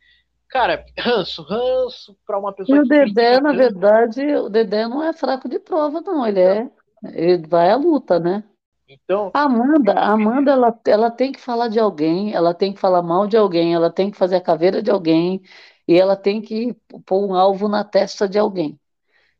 Cara, 0.49 0.85
ranço, 0.99 1.43
ranço 1.43 2.17
pra 2.27 2.39
uma 2.39 2.51
E 2.51 2.57
pessoa 2.57 2.79
o 2.79 2.83
que 2.83 2.89
Dedé, 2.89 3.41
na 3.41 3.53
verdade, 3.53 4.35
o 4.37 4.49
Dedé 4.49 4.87
não 4.89 5.03
é 5.03 5.13
fraco 5.13 5.49
de 5.49 5.59
prova, 5.59 6.01
não. 6.01 6.27
Ele 6.27 6.41
é, 6.41 6.71
ele 7.13 7.47
vai 7.47 7.71
à 7.71 7.77
luta, 7.77 8.19
né? 8.19 8.45
Então, 8.89 9.31
A 9.33 9.43
Amanda, 9.43 9.93
a 9.93 10.11
Amanda, 10.13 10.51
ela, 10.51 10.81
ela 10.87 11.11
tem 11.11 11.31
que 11.31 11.41
falar 11.41 11.69
de 11.69 11.79
alguém, 11.79 12.35
ela 12.35 12.53
tem 12.53 12.73
que 12.73 12.81
falar 12.81 13.03
mal 13.03 13.27
de 13.29 13.37
alguém, 13.37 13.73
ela 13.75 13.89
tem 13.91 14.11
que 14.11 14.17
fazer 14.17 14.37
a 14.37 14.41
caveira 14.41 14.83
de 14.83 14.91
alguém 14.91 15.41
e 15.87 15.95
ela 15.95 16.17
tem 16.17 16.43
que 16.43 16.75
pôr 17.07 17.25
um 17.29 17.35
alvo 17.35 17.69
na 17.69 17.85
testa 17.85 18.29
de 18.29 18.39
alguém. 18.39 18.79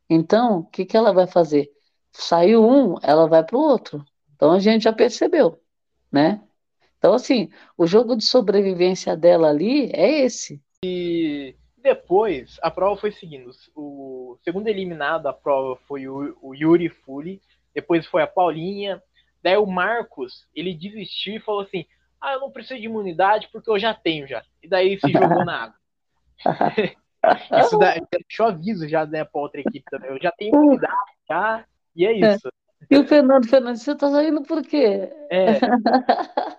Então, 0.09 0.61
o 0.61 0.65
que 0.67 0.85
que 0.85 0.97
ela 0.97 1.13
vai 1.13 1.27
fazer? 1.27 1.71
Saiu 2.13 2.65
um, 2.65 2.97
ela 3.03 3.29
vai 3.29 3.45
para 3.45 3.57
o 3.57 3.61
outro. 3.61 4.05
Então 4.35 4.53
a 4.53 4.59
gente 4.61 4.83
já 4.85 4.93
percebeu, 4.93 5.61
né? 6.13 6.41
Então, 7.01 7.15
assim, 7.15 7.49
o 7.79 7.87
jogo 7.87 8.15
de 8.15 8.25
sobrevivência 8.25 9.17
dela 9.17 9.49
ali 9.49 9.91
é 9.95 10.21
esse. 10.21 10.63
depois, 11.79 12.59
a 12.63 12.71
prova 12.71 13.01
foi 13.01 13.11
seguindo. 13.11 13.51
O 13.75 14.37
segundo 14.45 14.69
eliminado 14.69 15.23
da 15.23 15.33
prova 15.33 15.81
foi 15.89 16.07
o, 16.07 16.37
o 16.43 16.55
Yuri 16.55 16.91
Fuli. 16.91 17.41
Depois 17.75 18.07
foi 18.07 18.23
a 18.23 18.27
Paulinha. 18.27 19.03
Daí 19.43 19.57
o 19.57 19.65
Marcos, 19.65 20.47
ele 20.55 20.75
desistiu 20.75 21.37
e 21.37 21.41
falou 21.41 21.63
assim: 21.63 21.87
Ah, 22.21 22.35
eu 22.35 22.41
não 22.41 22.51
preciso 22.51 22.79
de 22.79 22.85
imunidade 22.85 23.49
porque 23.51 23.71
eu 23.71 23.79
já 23.79 23.95
tenho 23.95 24.29
já. 24.29 24.45
E 24.63 24.69
daí 24.69 25.01
se 25.01 25.09
jogou 25.11 25.43
na 25.43 25.63
água. 25.63 25.77
Isso 27.65 27.79
daí 27.79 28.03
deixou 28.11 28.47
aviso 28.47 28.87
já 28.87 29.07
né, 29.07 29.25
pra 29.25 29.41
outra 29.41 29.61
equipe 29.61 29.85
também. 29.91 30.11
Eu 30.11 30.21
já 30.21 30.33
tenho 30.33 30.55
imunidade 30.55 31.13
já. 31.27 31.65
E 31.97 32.05
é 32.05 32.13
isso. 32.13 32.49
E 32.89 32.97
o 32.99 33.07
Fernando 33.07 33.49
Fernandes, 33.49 33.83
você 33.83 33.95
tá 33.97 34.11
saindo 34.11 34.43
por 34.43 34.63
quê? 34.63 35.13
É. 35.31 35.61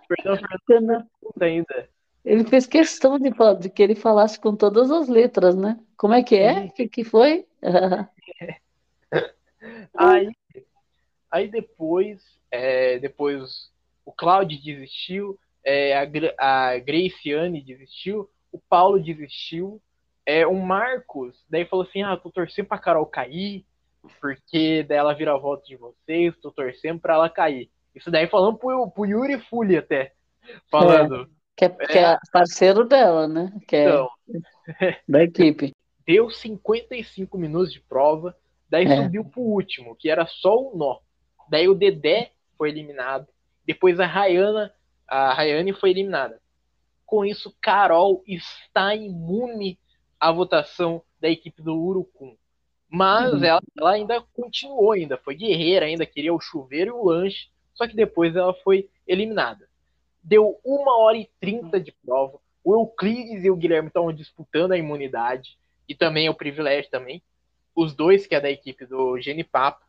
Perdão, 0.08 0.38
Fernando, 0.38 0.62
Fernando, 0.68 1.08
ainda. 1.42 1.90
ele 2.24 2.44
fez 2.46 2.66
questão 2.68 3.18
de, 3.20 3.34
fa- 3.34 3.54
de 3.54 3.70
que 3.70 3.82
ele 3.82 3.96
falasse 3.96 4.40
com 4.40 4.56
todas 4.56 4.92
as 4.92 5.08
letras, 5.08 5.56
né? 5.56 5.80
Como 5.98 6.14
é 6.14 6.24
que 6.24 6.36
é? 6.36 6.66
O 6.66 6.72
que, 6.74 6.88
que 6.88 7.04
foi? 7.04 7.46
Aí, 9.96 10.30
aí 11.30 11.48
depois, 11.50 12.22
é, 12.50 12.98
depois 13.00 13.72
o 14.06 14.12
Claudio 14.12 14.60
desistiu, 14.62 15.38
é, 15.64 15.96
a, 15.96 16.02
a 16.72 16.80
Graciane 16.80 17.62
desistiu, 17.64 18.30
o 18.52 18.60
Paulo 18.60 19.00
desistiu, 19.00 19.82
é, 20.26 20.46
o 20.48 20.56
Marcos 20.56 21.46
daí 21.50 21.66
falou 21.66 21.86
assim, 21.86 22.02
ah, 22.04 22.18
tô 22.18 22.32
torcendo 22.32 22.68
pra 22.68 22.80
Carol 22.80 23.06
cair, 23.06 23.66
porque 24.20 24.84
daí 24.84 24.98
ela 24.98 25.14
vira 25.14 25.34
a 25.34 25.38
volta 25.38 25.66
de 25.66 25.76
vocês, 25.76 26.36
tô 26.42 26.52
torcendo 26.52 27.00
pra 27.00 27.16
ela 27.16 27.30
cair. 27.30 27.70
Isso 27.94 28.10
daí 28.10 28.28
falando 28.28 28.58
pro, 28.58 28.90
pro 28.92 29.06
Yuri 29.06 29.40
Fully 29.40 29.78
até, 29.78 30.14
falando. 30.70 31.30
Que 31.56 31.66
é, 31.66 31.70
que 31.70 31.98
é 31.98 32.18
parceiro 32.32 32.86
dela, 32.86 33.28
né? 33.28 33.52
Que 33.68 33.76
é 33.76 33.90
Então, 33.90 34.10
da 35.08 35.24
equipe. 35.24 35.74
deu 36.06 36.30
55 36.30 37.38
minutos 37.38 37.72
de 37.72 37.80
prova, 37.82 38.36
daí 38.70 38.86
É. 38.86 38.96
subiu 38.96 39.24
pro 39.26 39.42
último, 39.42 39.96
que 39.96 40.10
era 40.10 40.26
só 40.26 40.56
o 40.56 40.76
nó. 40.76 41.00
Daí 41.50 41.68
o 41.68 41.76
Dedé 41.76 42.32
foi 42.58 42.70
eliminado, 42.70 43.28
depois 43.66 44.00
a 44.00 44.06
Rayana, 44.06 44.74
a 45.08 45.34
Rayane 45.34 45.74
foi 45.74 45.92
eliminada. 45.92 46.42
Com 47.06 47.26
isso, 47.26 47.54
Carol 47.62 48.24
está 48.26 48.96
imune 48.96 49.78
à 50.20 50.32
votação 50.32 51.04
da 51.20 51.30
equipe 51.30 51.62
do 51.62 51.76
Urucum. 51.78 52.36
Mas 52.92 53.32
Uhum. 53.34 53.44
ela, 53.44 53.62
ela 53.80 53.92
ainda 53.92 54.22
continuou, 54.34 54.92
ainda 54.92 55.18
foi 55.18 55.34
guerreira, 55.36 55.86
ainda 55.86 56.06
queria 56.06 56.34
o 56.34 56.42
chuveiro 56.42 56.90
e 56.90 56.94
o 56.94 57.06
lanche, 57.06 57.48
só 57.74 57.88
que 57.88 57.96
depois 57.96 58.36
ela 58.36 58.54
foi 58.54 58.90
eliminada. 59.08 59.70
Deu 60.24 60.60
uma 60.66 60.98
hora 61.00 61.18
e 61.18 61.30
trinta 61.40 61.80
de 61.80 61.92
prova. 62.06 62.40
O 62.64 62.74
Euclides 62.76 63.44
e 63.46 63.50
o 63.50 63.56
Guilherme 63.56 63.88
estavam 63.88 64.14
disputando 64.14 64.74
a 64.74 64.78
imunidade 64.78 65.58
e 65.88 65.96
também 65.96 66.30
o 66.30 66.36
privilégio 66.36 66.92
também. 66.92 67.24
Os 67.76 67.96
dois, 67.96 68.28
que 68.28 68.36
é 68.36 68.42
da 68.42 68.52
equipe 68.52 68.86
do 68.86 69.20
Genipapo. 69.20 69.86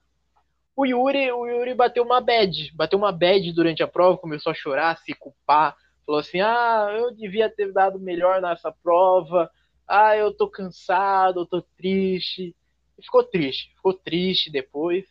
O 0.76 0.86
Yuri, 0.86 1.30
o 1.32 1.46
Yuri 1.46 1.74
bateu 1.74 2.04
uma 2.04 2.20
bad, 2.20 2.72
bateu 2.74 2.98
uma 2.98 3.12
bad 3.12 3.52
durante 3.52 3.82
a 3.82 3.88
prova, 3.88 4.16
começou 4.18 4.50
a 4.52 4.54
chorar, 4.54 4.96
se 4.98 5.12
culpar, 5.14 5.76
falou 6.06 6.20
assim: 6.20 6.40
"Ah, 6.40 6.88
eu 6.98 7.10
devia 7.14 7.50
ter 7.50 7.72
dado 7.72 7.98
melhor 7.98 8.40
nessa 8.40 8.72
prova. 8.72 9.50
Ah, 9.86 10.16
eu 10.16 10.32
tô 10.32 10.48
cansado, 10.48 11.40
eu 11.40 11.46
tô 11.46 11.60
triste". 11.76 12.54
Ficou 13.02 13.24
triste, 13.24 13.74
ficou 13.74 13.92
triste 13.92 14.50
depois. 14.50 15.04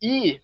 E 0.00 0.40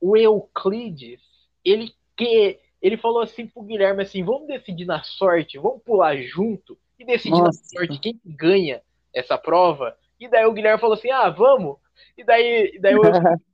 o 0.00 0.16
Euclides, 0.16 1.20
ele 1.64 1.92
que 2.16 2.58
ele 2.80 2.96
falou 2.96 3.20
assim 3.20 3.46
pro 3.46 3.62
Guilherme 3.62 4.02
assim: 4.02 4.24
"Vamos 4.24 4.46
decidir 4.46 4.86
na 4.86 5.02
sorte, 5.02 5.58
vamos 5.58 5.82
pular 5.82 6.16
junto 6.22 6.78
e 6.98 7.04
decidir 7.04 7.38
na 7.38 7.46
Nossa. 7.46 7.64
sorte 7.64 7.98
quem 7.98 8.14
que 8.14 8.32
ganha 8.32 8.82
essa 9.14 9.36
prova". 9.36 9.96
E 10.18 10.28
daí 10.28 10.44
o 10.46 10.52
Guilherme 10.52 10.80
falou 10.80 10.94
assim: 10.94 11.10
"Ah, 11.10 11.28
vamos". 11.28 11.76
E 12.16 12.24
daí, 12.24 12.78
daí 12.80 12.94
o 12.94 13.02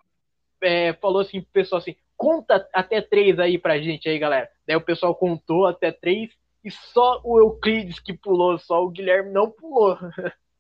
é, 0.63 0.93
falou 0.95 1.21
assim 1.21 1.41
pro 1.41 1.51
pessoal 1.53 1.81
assim, 1.81 1.97
conta 2.17 2.69
até 2.73 3.01
três 3.01 3.39
aí 3.39 3.59
pra 3.59 3.81
gente 3.81 4.09
aí, 4.09 4.19
galera. 4.19 4.49
Daí 4.67 4.77
o 4.77 4.85
pessoal 4.85 5.15
contou 5.15 5.67
até 5.67 5.91
três 5.93 6.31
e 6.65 6.71
só 6.71 7.21
o 7.25 7.39
Euclides 7.39 8.01
que 8.01 8.13
pulou, 8.13 8.59
só 8.59 8.85
o 8.85 8.91
Guilherme 8.91 9.33
não 9.33 9.51
pulou. 9.51 9.97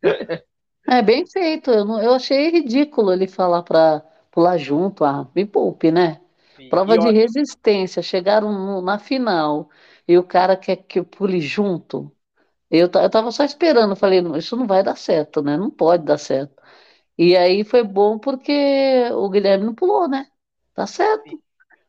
É 0.88 1.02
bem 1.02 1.26
feito. 1.26 1.71
Eu, 1.71 1.85
não- 1.85 2.02
eu 2.02 2.14
achei 2.14 2.50
ridículo 2.50 3.12
ele 3.12 3.26
falar 3.28 3.62
para 3.62 4.00
pular 4.31 4.57
junto. 4.59 5.05
Ah, 5.05 5.28
me 5.35 5.45
poupe, 5.47 5.90
né? 5.90 6.21
E, 6.59 6.64
Prova 6.69 6.97
e, 6.97 6.99
de 6.99 7.11
resistência. 7.11 8.02
Chegaram 8.02 8.52
no- 8.52 8.81
na 8.83 8.99
final 8.99 9.71
e 10.07 10.16
o 10.19 10.25
cara 10.25 10.57
quer 10.57 10.76
que 10.76 10.99
eu 10.99 11.05
pule 11.05 11.40
junto. 11.40 12.11
Eu, 12.71 12.90
eu 12.95 13.11
tava 13.11 13.33
só 13.33 13.45
esperando. 13.45 13.97
Falei, 13.97 14.23
"Não, 14.23 14.37
isso 14.37 14.57
não 14.57 14.66
vai 14.66 14.83
dar 14.85 14.97
certo, 14.97 15.43
né? 15.43 15.57
Não 15.59 15.71
pode 15.71 16.05
dar 16.05 16.19
certo. 16.19 16.62
E 17.19 17.37
aí 17.37 17.64
foi 17.64 17.85
bom 17.85 18.19
porque 18.19 18.52
o 19.14 19.28
Guilherme 19.31 19.66
não 19.66 19.75
pulou, 19.75 20.09
né? 20.09 20.26
Tá 20.75 20.87
certo. 20.87 21.37
O 21.37 21.40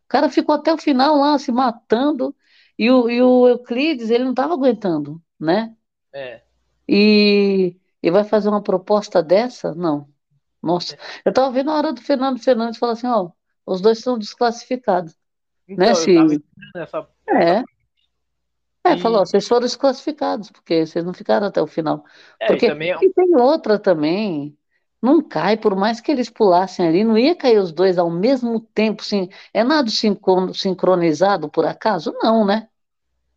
cara 0.10 0.30
ficou 0.30 0.56
até 0.56 0.74
o 0.74 0.78
final 0.78 1.18
lá 1.18 1.38
se 1.40 1.52
matando 1.52 2.36
e 2.80 2.92
o, 2.92 3.10
e 3.10 3.22
o 3.22 3.48
Euclides, 3.50 4.10
ele 4.12 4.26
não 4.26 4.34
tava 4.36 4.54
aguentando, 4.56 5.22
né? 5.40 5.76
é, 6.14 6.44
E, 6.88 7.76
e 8.02 8.12
vai 8.12 8.24
fazer 8.24 8.50
uma 8.50 8.62
proposta 8.62 9.22
dessa? 9.24 9.74
Não. 9.74 10.08
Nossa, 10.62 10.98
eu 11.24 11.32
tava 11.34 11.52
vendo 11.52 11.72
a 11.72 11.76
hora 11.76 11.94
do 11.94 12.02
Fernando 12.02 12.40
Fernandes 12.40 12.80
falar 12.80 12.94
assim, 12.94 13.08
ó, 13.08 13.30
os 13.66 13.82
dois 13.82 14.00
são 14.00 14.18
desclassificados. 14.18 15.14
Né, 15.68 15.92
Então, 15.92 15.96
se... 15.96 16.12
esperando 16.12 16.42
essa. 16.76 17.08
É, 17.30 17.64
é, 18.86 18.96
E, 18.96 19.02
falou, 19.02 19.26
vocês 19.26 19.48
foram 19.48 19.62
desclassificados, 19.62 20.50
porque 20.50 20.86
vocês 20.86 21.04
não 21.04 21.14
ficaram 21.14 21.48
até 21.48 21.62
o 21.62 21.68
final. 21.68 22.04
é, 22.40 22.46
e 22.46 22.48
Porque 22.48 22.68
também 22.68 22.92
é 22.92 22.98
e 23.02 23.14
tem 23.14 23.36
outra 23.36 23.78
também, 23.78 24.58
não 25.02 25.22
cai, 25.22 25.58
por 25.58 25.76
mais 25.76 26.00
que 26.00 26.12
eles 26.12 26.30
pulassem 26.30 26.88
ali, 26.88 27.04
não 27.04 27.18
ia 27.18 27.36
cair 27.36 27.60
os 27.60 27.72
dois 27.72 27.98
ao 27.98 28.10
mesmo 28.10 28.60
tempo, 28.74 29.04
sim. 29.04 29.30
É 29.54 29.64
nada 29.64 29.90
sincron- 29.90 30.54
sincronizado, 30.54 31.50
por 31.50 31.66
acaso? 31.66 32.14
Não, 32.22 32.46
né? 32.46 32.70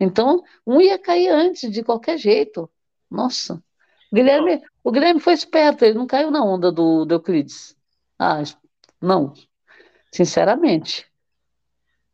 Então, 0.00 0.43
um 0.67 0.81
ia 0.81 0.99
cair 0.99 1.29
antes, 1.29 1.71
de 1.71 1.83
qualquer 1.85 2.19
jeito. 2.19 2.71
Nossa. 3.11 3.62
Guilherme, 4.12 4.62
o 4.83 4.90
Guilherme 4.93 5.21
foi 5.21 5.33
esperto, 5.35 5.85
ele 5.85 5.99
não 5.99 6.07
caiu 6.07 6.31
na 6.31 6.45
onda 6.45 6.71
do, 6.73 7.05
do 7.05 7.14
Euclides. 7.14 7.76
Ah, 8.19 8.43
não, 9.00 9.33
sinceramente. 10.12 11.07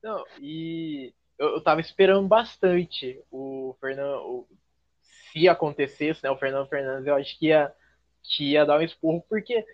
não, 0.03 0.25
e 0.41 1.13
eu, 1.39 1.49
eu 1.57 1.63
tava 1.63 1.81
esperando 1.81 2.27
bastante 2.29 3.21
o 3.31 3.75
Fernando. 3.81 4.21
o- 4.23 4.49
se 5.33 5.49
acontecesse, 5.49 6.23
né? 6.25 6.31
O 6.31 6.39
Fernando 6.39 6.69
Fernandes, 6.69 7.07
eu 7.07 7.15
acho 7.17 7.39
que 7.39 7.47
ia, 7.49 7.73
que 8.23 8.53
ia 8.53 8.65
dar 8.67 8.79
um 8.81 8.83
esporro, 8.83 9.25
porque. 9.29 9.65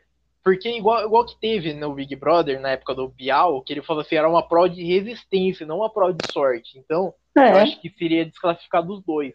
Porque 0.44 0.70
igual, 0.70 1.06
igual 1.06 1.26
que 1.26 1.40
teve 1.40 1.74
no 1.74 1.94
Big 1.94 2.16
Brother, 2.16 2.60
na 2.60 2.70
época 2.72 2.94
do 2.94 3.08
Bial, 3.08 3.62
que 3.62 3.72
ele 3.72 3.82
falou 3.82 4.02
assim, 4.02 4.16
era 4.16 4.28
uma 4.28 4.46
prova 4.46 4.70
de 4.70 4.84
resistência, 4.84 5.66
não 5.66 5.78
uma 5.78 5.92
prova 5.92 6.14
de 6.14 6.32
sorte. 6.32 6.78
Então, 6.78 7.14
eu 7.48 7.56
É, 7.56 7.62
acho 7.62 7.80
que 7.80 7.90
seria 7.90 8.26
desclassificado 8.26 8.92
os 8.92 9.02
dois. 9.04 9.34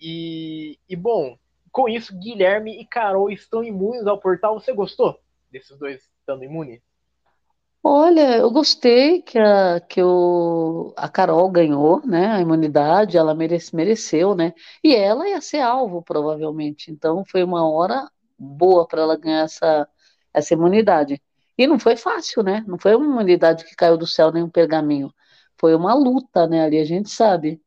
E, 0.00 0.78
e 0.88 0.96
bom, 0.96 1.38
com 1.78 1.88
isso, 1.88 2.12
Guilherme 2.18 2.80
e 2.80 2.84
Carol 2.84 3.30
estão 3.30 3.62
imunes 3.62 4.04
ao 4.04 4.18
portal. 4.18 4.58
Você 4.58 4.72
gostou 4.72 5.16
desses 5.48 5.78
dois 5.78 6.02
estando 6.18 6.42
imunes? 6.42 6.82
olha, 7.80 8.36
eu 8.36 8.50
gostei 8.50 9.22
que 9.22 9.38
a, 9.38 9.80
que 9.80 10.02
o, 10.02 10.92
a 10.96 11.08
Carol 11.08 11.48
ganhou, 11.48 12.04
né, 12.04 12.26
a 12.32 12.40
imunidade, 12.40 13.16
ela 13.16 13.34
merece, 13.34 13.74
mereceu, 13.74 14.34
né, 14.34 14.52
e 14.82 14.94
ela 14.94 15.26
ia 15.28 15.40
ser 15.40 15.60
alvo, 15.60 16.02
provavelmente, 16.02 16.90
então 16.90 17.24
foi 17.24 17.42
uma 17.44 17.66
hora 17.70 18.10
boa 18.36 18.86
para 18.86 19.02
ela 19.02 19.16
ganhar 19.16 19.44
essa, 19.44 19.88
essa 20.34 20.52
imunidade. 20.54 21.22
E 21.56 21.66
não 21.66 21.78
foi 21.78 21.96
fácil, 21.96 22.42
né, 22.42 22.64
não 22.66 22.78
foi 22.78 22.94
uma 22.96 23.06
imunidade 23.06 23.64
que 23.64 23.76
caiu 23.76 23.96
do 23.96 24.06
céu, 24.06 24.32
nem 24.32 24.42
um 24.42 24.50
pergaminho, 24.50 25.14
foi 25.56 25.74
uma 25.74 25.94
luta, 25.94 26.46
né, 26.46 26.64
ali 26.64 26.78
a 26.78 26.84
gente 26.84 27.08
sabe. 27.08 27.62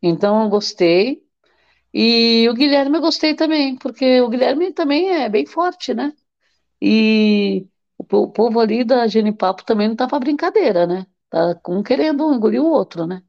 Então 0.00 0.44
eu 0.44 0.48
gostei, 0.48 1.25
e 1.96 2.48
o 2.50 2.54
Guilherme 2.54 2.98
eu 2.98 3.00
gostei 3.02 3.34
também, 3.34 3.76
porque 3.78 4.20
o 4.20 4.28
Guilherme 4.28 4.72
também 4.72 5.10
é 5.10 5.28
bem 5.28 5.46
forte, 5.46 5.94
né, 5.94 6.12
E 6.82 7.66
o 7.98 8.04
po- 8.04 8.18
o 8.24 8.32
povo 8.32 8.60
ali 8.60 8.84
da 8.84 9.06
Genipapo 9.08 9.64
também 9.64 9.88
não 9.88 9.96
tá 9.96 10.06
pra 10.08 10.18
brincadeira, 10.20 10.86
né? 10.86 11.06
Tá 11.30 11.60
um 11.68 11.82
querendo 11.82 12.32
engolir 12.34 12.62
o 12.62 12.66
outro, 12.70 13.06
né? 13.06 13.22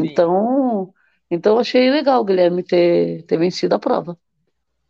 Sim, 0.00 0.24
Então, 0.24 0.92
então 1.30 1.54
eu 1.56 1.60
achei 1.60 1.90
legal 1.90 2.20
o 2.22 2.24
Guilherme 2.24 2.62
ter, 2.64 3.24
ter 3.26 3.38
vencido 3.38 3.74
a 3.76 3.78
prova. 3.80 4.18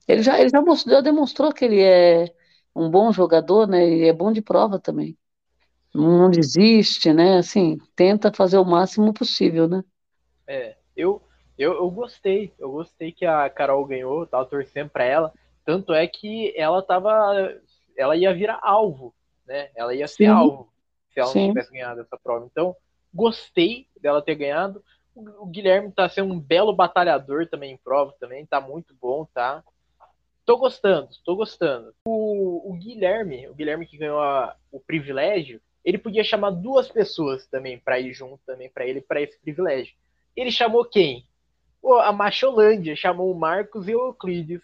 Ele 0.09 0.23
já, 0.23 0.39
ele 0.41 0.49
já 0.51 0.61
mostrou, 0.63 0.97
já 0.97 1.01
demonstrou 1.03 1.53
que 1.53 1.65
ele 1.65 1.81
é 1.83 2.27
um 2.75 2.91
bom 2.91 3.13
jogador, 3.13 3.67
né? 3.69 3.89
E 3.89 4.09
é 4.09 4.13
bom 4.13 4.33
de 4.33 4.43
prova 4.43 4.79
também. 4.81 5.17
Não 5.95 6.31
desiste, 6.31 7.13
né? 7.13 7.39
Assim, 7.39 7.79
tenta 7.97 8.33
fazer 8.33 8.59
o 8.59 8.65
máximo 8.65 9.13
possível, 9.15 9.69
né? 9.69 9.83
É, 10.47 10.77
eu, 10.97 11.23
eu, 11.59 11.75
eu 11.75 11.91
gostei, 11.91 12.53
eu 12.59 12.71
gostei 12.71 13.13
que 13.13 13.25
a 13.27 13.49
Carol 13.51 13.85
ganhou, 13.87 14.27
tava 14.27 14.47
torcendo 14.47 14.91
pra 14.91 15.05
ela. 15.05 15.33
Tanto 15.65 15.93
é 15.93 16.07
que 16.07 16.53
ela 16.57 16.83
tava, 16.83 17.55
ela 17.97 18.17
ia 18.17 18.33
virar 18.35 18.59
alvo, 18.63 19.15
né? 19.47 19.71
Ela 19.77 19.95
ia 19.95 20.09
ser 20.09 20.27
Sim, 20.27 20.29
alvo 20.29 20.73
se 21.13 21.21
ela 21.21 21.35
não 21.35 21.35
sim. 21.35 21.49
tivesse 21.49 21.73
ganhado 21.73 22.01
essa 22.01 22.17
prova. 22.17 22.47
Então, 22.51 22.77
gostei 23.13 23.87
dela 24.01 24.23
ter 24.23 24.35
ganhado. 24.37 24.83
O, 25.15 25.45
o 25.45 25.47
Guilherme 25.47 25.93
tá 25.93 26.09
sendo 26.09 26.33
um 26.33 26.41
belo 26.41 26.73
batalhador 26.73 27.47
também 27.49 27.73
em 27.73 27.77
prova, 27.77 28.15
também 28.21 28.47
tá 28.47 28.61
muito 28.61 28.95
bom, 29.01 29.27
tá? 29.35 29.63
Tô 30.45 30.57
gostando, 30.57 31.09
tô 31.25 31.37
gostando. 31.37 31.95
O, 32.07 32.71
o 32.71 32.75
Guilherme, 32.75 33.49
o 33.49 33.55
Guilherme 33.55 33.87
que 33.87 33.99
ganhou 33.99 34.21
a- 34.21 34.57
o 34.73 34.81
privilégio, 34.81 35.61
ele 35.85 35.99
podia 35.99 36.25
chamar 36.25 36.51
duas 36.51 36.89
pessoas 36.89 37.47
também 37.47 37.79
pra 37.79 38.01
ir 38.01 38.13
junto 38.15 38.41
também 38.47 38.71
pra 38.71 38.87
ele 38.87 39.01
para 39.01 39.21
esse 39.21 39.39
privilégio. 39.39 39.95
Ele 40.35 40.51
chamou 40.51 40.85
quem? 40.85 41.27
A 42.03 42.13
Macholândia, 42.13 42.97
chamou 42.97 43.31
o 43.31 43.39
Marcos 43.39 43.89
e 43.89 43.95
o 43.95 44.07
Euclides. 44.07 44.63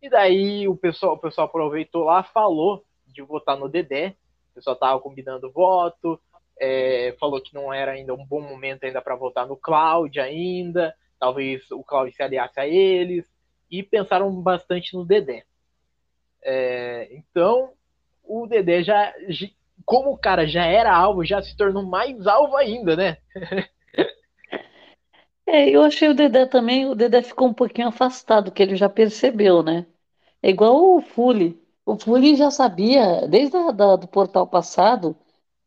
E 0.00 0.08
daí 0.08 0.68
o 0.68 0.76
pessoal, 0.76 1.14
o 1.14 1.18
pessoal 1.18 1.46
aproveitou 1.46 2.04
lá, 2.04 2.22
falou 2.22 2.84
de 3.06 3.22
votar 3.22 3.56
no 3.56 3.68
Dedé. 3.68 4.16
O 4.50 4.54
pessoal 4.54 4.76
tava 4.76 5.00
combinando 5.00 5.50
voto, 5.50 6.20
é, 6.58 7.16
falou 7.18 7.40
que 7.40 7.54
não 7.54 7.72
era 7.72 7.92
ainda 7.92 8.14
um 8.14 8.24
bom 8.24 8.40
momento 8.40 8.84
ainda 8.84 9.00
para 9.00 9.16
votar 9.16 9.46
no 9.46 9.56
Cláudio 9.56 10.22
ainda. 10.22 10.94
Talvez 11.18 11.70
o 11.70 11.82
Cláudio 11.82 12.14
se 12.14 12.22
aliasse 12.22 12.58
a 12.58 12.66
eles. 12.66 13.26
E 13.70 13.82
pensaram 13.82 14.30
bastante 14.42 14.94
no 14.94 15.04
Dedé. 15.04 15.44
É, 16.42 17.08
então, 17.12 17.72
o 18.24 18.46
Dedé 18.46 18.82
já, 18.82 19.14
como 19.84 20.10
o 20.10 20.18
cara 20.18 20.46
já 20.46 20.64
era 20.64 20.94
alvo, 20.94 21.24
já 21.24 21.40
se 21.40 21.56
tornou 21.56 21.84
mais 21.84 22.26
alvo 22.26 22.56
ainda, 22.56 22.96
né? 22.96 23.16
É, 25.46 25.68
eu 25.70 25.82
achei 25.82 26.08
o 26.08 26.14
Dedé 26.14 26.46
também, 26.46 26.86
o 26.86 26.94
Dedé 26.94 27.22
ficou 27.22 27.48
um 27.48 27.54
pouquinho 27.54 27.88
afastado, 27.88 28.52
que 28.52 28.62
ele 28.62 28.76
já 28.76 28.88
percebeu, 28.88 29.62
né? 29.62 29.86
É 30.42 30.50
igual 30.50 30.96
o 30.98 31.02
Fully. 31.02 31.60
O 31.86 31.98
Fully 31.98 32.36
já 32.36 32.50
sabia, 32.50 33.26
desde 33.28 33.56
a, 33.56 33.72
da- 33.72 33.96
do 33.96 34.08
portal 34.08 34.46
passado, 34.46 35.16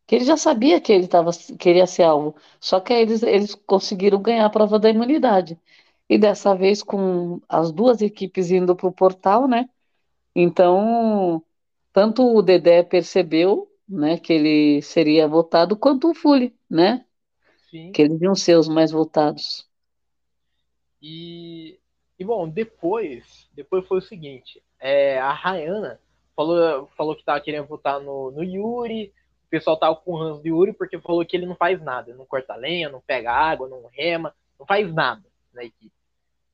que 0.08 0.16
ele 0.16 0.26
já 0.26 0.38
sabia 0.38 0.82
que 0.82 0.92
ele 0.94 1.08
tava, 1.08 1.32
queria 1.60 1.88
ser 1.88 2.04
alvo. 2.04 2.36
Só 2.60 2.80
que 2.82 2.94
aí 2.94 3.02
eles, 3.04 3.24
eles 3.24 3.56
conseguiram 3.56 4.22
ganhar 4.22 4.46
a 4.46 4.50
prova 4.50 4.80
da 4.80 4.90
imunidade. 4.90 5.60
E 6.10 6.18
dessa 6.20 6.56
vez, 6.56 6.84
com 6.84 7.42
as 7.50 7.72
duas 7.72 8.02
equipes 8.02 8.52
indo 8.52 8.76
para 8.76 8.88
o 8.88 8.94
portal, 8.94 9.48
né? 9.48 9.70
Então, 10.36 11.44
tanto 11.94 12.24
o 12.36 12.42
Dedé 12.44 12.84
percebeu, 12.84 13.70
né, 13.90 14.18
que 14.20 14.34
ele 14.34 14.82
seria 14.84 15.28
votado, 15.28 15.78
quanto 15.78 16.10
o 16.12 16.16
Fully, 16.16 16.56
né? 16.70 17.06
Sim. 17.70 17.94
Que 17.94 18.04
eles 18.04 18.22
iam 18.22 18.36
ser 18.36 18.58
os 18.58 18.68
mais 18.70 18.92
votados. 18.92 19.65
E, 21.08 21.80
e 22.18 22.26
bom, 22.26 22.50
depois, 22.50 23.48
depois 23.54 23.86
foi 23.86 24.00
o 24.00 24.02
seguinte, 24.02 24.60
é, 24.80 25.20
a 25.20 25.32
Rayana 25.32 26.00
falou, 26.36 26.88
falou 26.98 27.16
que 27.16 27.24
tava 27.24 27.40
querendo 27.42 27.68
votar 27.68 28.00
no, 28.00 28.32
no 28.32 28.44
Yuri, 28.44 29.14
o 29.46 29.48
pessoal 29.48 29.78
tava 29.78 29.98
com 29.98 30.14
o 30.14 30.18
ranço 30.18 30.42
do 30.42 30.48
Yuri 30.48 30.74
porque 30.74 31.00
falou 31.00 31.24
que 31.24 31.38
ele 31.38 31.46
não 31.46 31.56
faz 31.56 31.80
nada, 31.80 32.16
não 32.16 32.26
corta 32.26 32.56
lenha, 32.56 32.90
não 32.90 33.02
pega 33.02 33.32
água, 33.32 33.70
não 33.70 33.86
rema, 33.86 34.34
não 34.60 34.66
faz 34.66 34.92
nada 34.92 35.24
na 35.54 35.64
equipe. 35.64 35.94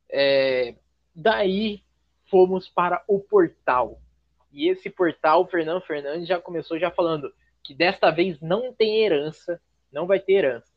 É, 0.09 0.75
daí 1.15 1.81
fomos 2.29 2.67
para 2.67 3.01
o 3.07 3.21
portal. 3.21 4.01
E 4.51 4.67
esse 4.67 4.89
portal, 4.89 5.43
o 5.43 5.47
Fernando 5.47 5.79
Fernandes 5.79 6.27
já 6.27 6.41
começou 6.41 6.77
já 6.77 6.91
falando 6.91 7.33
que 7.63 7.73
desta 7.73 8.11
vez 8.11 8.41
não 8.41 8.73
tem 8.73 9.01
herança, 9.01 9.61
não 9.93 10.05
vai 10.05 10.19
ter 10.19 10.33
herança 10.33 10.70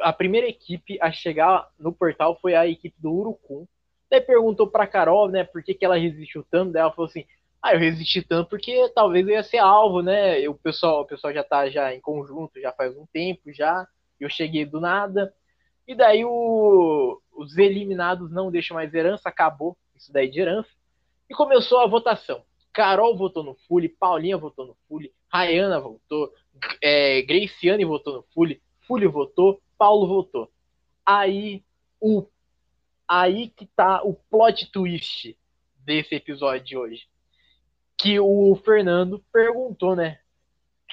a 0.00 0.12
primeira 0.12 0.46
equipe 0.48 0.98
a 1.00 1.10
chegar 1.10 1.68
no 1.78 1.92
portal 1.92 2.38
foi 2.40 2.54
a 2.54 2.66
equipe 2.66 2.96
do 2.98 3.12
Urucum. 3.12 3.66
Daí 4.10 4.20
perguntou 4.20 4.68
pra 4.68 4.86
Carol, 4.86 5.28
né, 5.28 5.44
por 5.44 5.62
que, 5.62 5.74
que 5.74 5.84
ela 5.84 5.98
resistiu 5.98 6.44
tanto. 6.50 6.72
Daí 6.72 6.82
ela 6.82 6.92
falou 6.92 7.08
assim: 7.08 7.24
ah, 7.62 7.74
eu 7.74 7.80
resisti 7.80 8.22
tanto 8.22 8.48
porque 8.48 8.88
talvez 8.94 9.26
eu 9.26 9.34
ia 9.34 9.42
ser 9.42 9.58
alvo, 9.58 10.02
né? 10.02 10.40
E 10.40 10.48
o 10.48 10.54
pessoal, 10.54 11.02
o 11.02 11.06
pessoal 11.06 11.32
já 11.32 11.42
tá 11.42 11.68
já 11.68 11.94
em 11.94 12.00
conjunto, 12.00 12.60
já 12.60 12.72
faz 12.72 12.96
um 12.96 13.06
tempo 13.06 13.52
já. 13.52 13.86
Eu 14.20 14.30
cheguei 14.30 14.64
do 14.64 14.80
nada. 14.80 15.34
E 15.86 15.94
daí 15.94 16.24
o, 16.24 17.20
os 17.36 17.56
eliminados 17.58 18.30
não 18.30 18.50
deixam 18.50 18.76
mais 18.76 18.92
herança, 18.94 19.28
acabou 19.28 19.76
isso 19.94 20.12
daí 20.12 20.30
de 20.30 20.40
herança. 20.40 20.70
E 21.28 21.34
começou 21.34 21.80
a 21.80 21.86
votação. 21.86 22.44
Carol 22.72 23.16
votou 23.16 23.42
no 23.42 23.54
Fully, 23.66 23.88
Paulinha 23.88 24.36
votou 24.36 24.66
no 24.66 24.76
Fully, 24.86 25.10
Rayana 25.32 25.80
votou, 25.80 26.30
é, 26.82 27.22
Graciane 27.22 27.84
votou 27.84 28.16
no 28.16 28.22
Fully, 28.34 28.60
Fully 28.86 29.06
votou, 29.06 29.60
Paulo 29.78 30.06
votou. 30.06 30.50
Aí 31.04 31.64
o 32.00 32.26
aí 33.08 33.48
que 33.48 33.66
tá 33.66 34.02
o 34.02 34.14
plot 34.14 34.70
twist 34.72 35.36
desse 35.76 36.14
episódio 36.14 36.64
de 36.64 36.76
hoje. 36.76 37.08
Que 37.96 38.18
o 38.20 38.54
Fernando 38.64 39.24
perguntou, 39.32 39.96
né? 39.96 40.18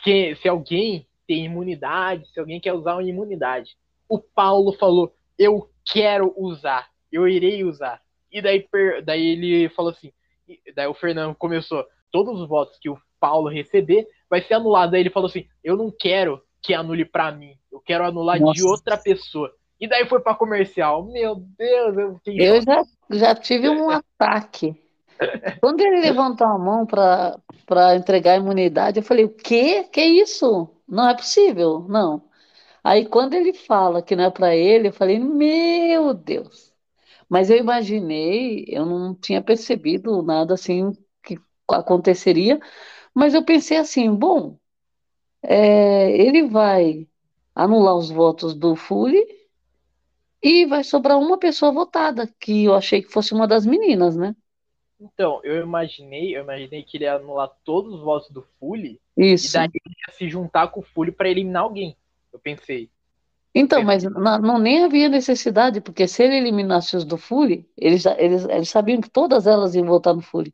Que, 0.04 0.36
se 0.36 0.48
alguém 0.48 1.08
tem 1.28 1.46
imunidade, 1.46 2.28
se 2.32 2.40
alguém 2.40 2.60
quer 2.60 2.74
usar 2.74 2.94
uma 2.94 3.04
imunidade. 3.04 3.76
O 4.08 4.20
Paulo 4.20 4.74
falou: 4.74 5.14
Eu 5.38 5.70
quero 5.86 6.34
usar, 6.38 6.90
eu 7.12 7.28
irei 7.28 7.64
usar. 7.64 8.02
E 8.32 8.42
daí, 8.42 8.68
daí 9.04 9.26
ele 9.26 9.70
falou 9.70 9.92
assim: 9.92 10.14
Daí 10.76 10.88
o 10.88 10.94
Fernando 10.94 11.36
começou: 11.36 11.86
Todos 12.12 12.40
os 12.40 12.48
votos 12.48 12.78
que 12.80 12.90
o 12.90 13.00
Paulo 13.20 13.50
receber 13.50 14.08
vai 14.30 14.42
ser 14.42 14.56
anulado. 14.56 14.92
Daí 14.92 15.02
ele 15.02 15.10
falou 15.10 15.28
assim: 15.28 15.48
Eu 15.64 15.76
não 15.76 15.92
quero 15.92 16.42
que 16.64 16.74
anule 16.74 17.04
para 17.04 17.32
mim. 17.32 17.56
Eu 17.72 17.82
quero 17.82 18.06
anular 18.06 18.40
Nossa. 18.40 18.54
de 18.54 18.64
outra 18.66 18.98
pessoa. 18.98 19.54
E 19.80 19.88
daí 19.88 20.08
foi 20.08 20.22
para 20.22 20.34
comercial. 20.34 21.06
Meu 21.06 21.36
Deus, 21.36 21.98
eu 21.98 22.16
fiquei. 22.24 22.50
Eu 22.50 22.62
já, 22.62 22.84
já 23.12 23.36
tive 23.36 23.70
um 23.70 23.90
ataque. 23.90 24.82
Quando 25.60 25.82
ele 25.82 26.00
levantou 26.00 26.48
a 26.48 26.58
mão 26.58 26.86
para 26.86 27.96
entregar 27.96 28.34
a 28.34 28.38
imunidade, 28.38 29.00
eu 29.00 29.04
falei: 29.04 29.26
o 29.26 29.30
quê? 29.30 29.84
Que 29.92 30.02
isso? 30.02 30.70
Não 30.88 31.10
é 31.10 31.16
possível, 31.16 31.86
não. 31.90 32.24
Aí 32.84 33.06
quando 33.06 33.34
ele 33.34 33.54
fala 33.54 34.02
que 34.02 34.16
não 34.16 34.26
é 34.26 34.30
para 34.32 34.56
ele, 34.56 34.90
eu 34.90 34.94
falei, 34.94 35.18
meu 35.20 36.14
Deus. 36.14 36.74
Mas 37.30 37.50
eu 37.50 37.58
imaginei, 37.58 38.66
eu 38.68 38.86
não 38.86 39.16
tinha 39.16 39.42
percebido 39.42 40.22
nada 40.22 40.54
assim 40.54 40.92
que 41.24 41.40
aconteceria, 41.70 42.60
mas 43.14 43.34
eu 43.34 43.44
pensei 43.46 43.78
assim, 43.78 44.14
bom, 44.14 44.58
é, 45.44 46.12
ele 46.12 46.48
vai 46.48 47.08
anular 47.54 47.96
os 47.96 48.10
votos 48.10 48.56
do 48.56 48.76
Fuli 48.76 49.24
e 50.42 50.66
vai 50.66 50.84
sobrar 50.84 51.20
uma 51.20 51.38
pessoa 51.38 51.72
votada, 51.72 52.28
que 52.40 52.66
eu 52.66 52.74
achei 52.74 53.02
que 53.02 53.12
fosse 53.12 53.34
uma 53.34 53.48
das 53.48 53.66
meninas, 53.66 54.16
né? 54.16 54.36
Então, 55.00 55.42
eu 55.44 55.62
imaginei, 55.62 56.36
eu 56.36 56.44
imaginei 56.44 56.82
que 56.84 56.98
ele 56.98 57.04
ia 57.04 57.16
anular 57.16 57.52
todos 57.64 57.94
os 57.94 58.02
votos 58.02 58.30
do 58.30 58.42
Fully 58.60 59.00
Isso. 59.18 59.50
e 59.50 59.60
daí 59.60 59.70
ele 59.86 59.96
ia 60.08 60.14
se 60.14 60.30
juntar 60.30 60.70
com 60.70 60.80
o 60.80 60.84
Fully 60.84 61.12
para 61.12 61.30
eliminar 61.30 61.64
alguém. 61.64 61.96
Eu 62.32 62.40
pensei. 62.40 62.90
Então, 63.54 63.84
mas 63.84 64.04
não, 64.04 64.40
não, 64.40 64.58
nem 64.58 64.84
havia 64.84 65.08
necessidade, 65.10 65.80
porque 65.80 66.08
se 66.08 66.24
ele 66.24 66.38
eliminasse 66.38 66.96
os 66.96 67.06
do 67.06 67.18
Fully, 67.18 67.70
eles, 67.78 68.06
eles, 68.18 68.46
eles 68.46 68.70
sabiam 68.70 69.00
que 69.00 69.10
todas 69.10 69.46
elas 69.46 69.76
iam 69.76 69.86
votar 69.86 70.16
no 70.16 70.22
Fully. 70.22 70.54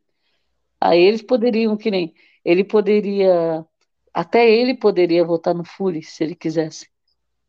Aí 0.82 1.02
eles 1.02 1.21
poderiam, 1.21 1.78
que 1.78 1.89
nem, 1.89 2.13
ele 2.43 2.63
poderia, 2.63 3.65
até 4.13 4.50
ele 4.50 4.74
poderia 4.74 5.24
votar 5.24 5.54
no 5.54 5.63
Fully, 5.63 6.04
se 6.04 6.24
ele 6.24 6.36
quisesse, 6.36 6.88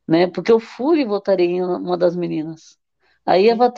né? 0.06 0.26
Porque 0.26 0.52
o 0.52 0.60
Fully 0.60 1.04
votaria 1.04 1.46
em 1.46 1.62
uma 1.62 1.96
das 1.96 2.16
meninas. 2.16 2.78
Aí 3.24 3.46
ia 3.46 3.56
valer, 3.56 3.74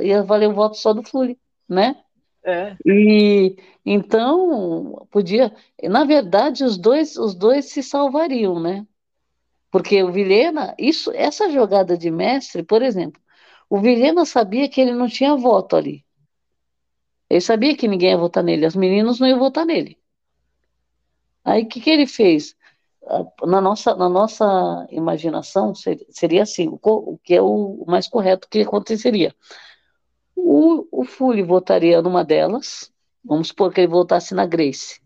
ia 0.00 0.22
valer 0.22 0.48
o 0.48 0.54
voto 0.54 0.76
só 0.76 0.92
do 0.92 1.02
Fully, 1.02 1.38
né? 1.68 1.96
É. 2.44 2.76
E 2.84 3.56
então 3.86 5.06
podia, 5.10 5.54
na 5.82 6.04
verdade, 6.04 6.64
os 6.64 6.76
dois, 6.76 7.16
os 7.16 7.34
dois 7.34 7.66
se 7.66 7.82
salvariam, 7.82 8.60
né? 8.60 8.86
Porque 9.70 10.02
o 10.02 10.12
Vilhena, 10.12 10.74
isso, 10.78 11.10
essa 11.12 11.50
jogada 11.50 11.96
de 11.96 12.10
mestre, 12.10 12.62
por 12.62 12.82
exemplo, 12.82 13.20
o 13.70 13.80
Vilhena 13.80 14.26
sabia 14.26 14.68
que 14.68 14.80
ele 14.80 14.92
não 14.92 15.08
tinha 15.08 15.34
voto 15.34 15.76
ali. 15.76 16.04
Ele 17.30 17.40
sabia 17.40 17.74
que 17.74 17.88
ninguém 17.88 18.10
ia 18.10 18.18
votar 18.18 18.44
nele, 18.44 18.66
as 18.66 18.76
meninas 18.76 19.18
não 19.18 19.26
iam 19.26 19.38
votar 19.38 19.64
nele. 19.64 19.96
Aí 21.44 21.64
o 21.64 21.68
que, 21.68 21.80
que 21.80 21.90
ele 21.90 22.06
fez? 22.06 22.54
Na 23.44 23.60
nossa, 23.60 23.94
na 23.96 24.08
nossa 24.08 24.86
imaginação, 24.90 25.74
seria 25.74 26.42
assim: 26.42 26.68
o, 26.68 26.78
o 26.82 27.18
que 27.18 27.34
é 27.34 27.42
o 27.42 27.84
mais 27.86 28.08
correto 28.08 28.48
que 28.48 28.60
aconteceria? 28.60 29.34
O, 30.36 30.86
o 31.00 31.04
Fully 31.04 31.42
votaria 31.42 32.00
numa 32.00 32.24
delas, 32.24 32.92
vamos 33.24 33.48
supor 33.48 33.72
que 33.72 33.80
ele 33.80 33.88
votasse 33.88 34.34
na 34.34 34.46
Grace. 34.46 35.00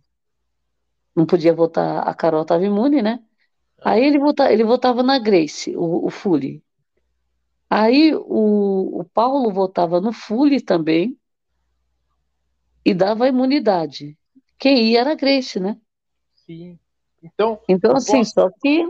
Não 1.14 1.24
podia 1.24 1.54
votar, 1.54 2.06
a 2.06 2.14
Carol 2.14 2.42
estava 2.42 2.64
imune, 2.64 3.02
né? 3.02 3.20
Aí 3.82 4.04
ele, 4.04 4.18
vota, 4.18 4.52
ele 4.52 4.64
votava 4.64 5.02
na 5.02 5.18
Grace, 5.18 5.74
o, 5.76 6.06
o 6.06 6.10
Fully. 6.10 6.62
Aí 7.68 8.14
o, 8.14 9.00
o 9.00 9.04
Paulo 9.04 9.52
votava 9.52 10.00
no 10.00 10.12
Fully 10.12 10.60
também 10.60 11.18
e 12.84 12.94
dava 12.94 13.28
imunidade. 13.28 14.16
Quem 14.58 14.92
ia 14.92 15.00
era 15.00 15.12
a 15.12 15.14
Grace, 15.14 15.58
né? 15.58 15.78
Sim. 16.46 16.78
Então, 17.22 17.60
então 17.68 17.96
assim, 17.96 18.18
voto, 18.18 18.28
só 18.28 18.50
que 18.62 18.84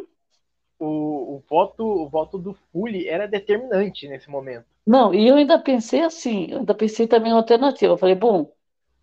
o, 0.79 1.37
o, 1.37 1.43
voto, 1.49 1.85
o 1.85 2.09
voto 2.09 2.39
do 2.39 2.55
Fully 2.55 3.09
era 3.09 3.27
determinante 3.27 4.09
nesse 4.09 4.29
momento. 4.29 4.67
Não, 4.87 5.13
e 5.13 5.27
eu 5.27 5.37
ainda 5.37 5.59
pensei 5.59 6.03
assim, 6.03 6.47
eu 6.51 6.59
ainda 6.59 6.75
pensei 6.75 7.07
também 7.07 7.33
uma 7.33 7.41
alternativa. 7.41 7.95
Eu 7.95 7.99
falei, 7.99 8.15
bom, 8.15 8.53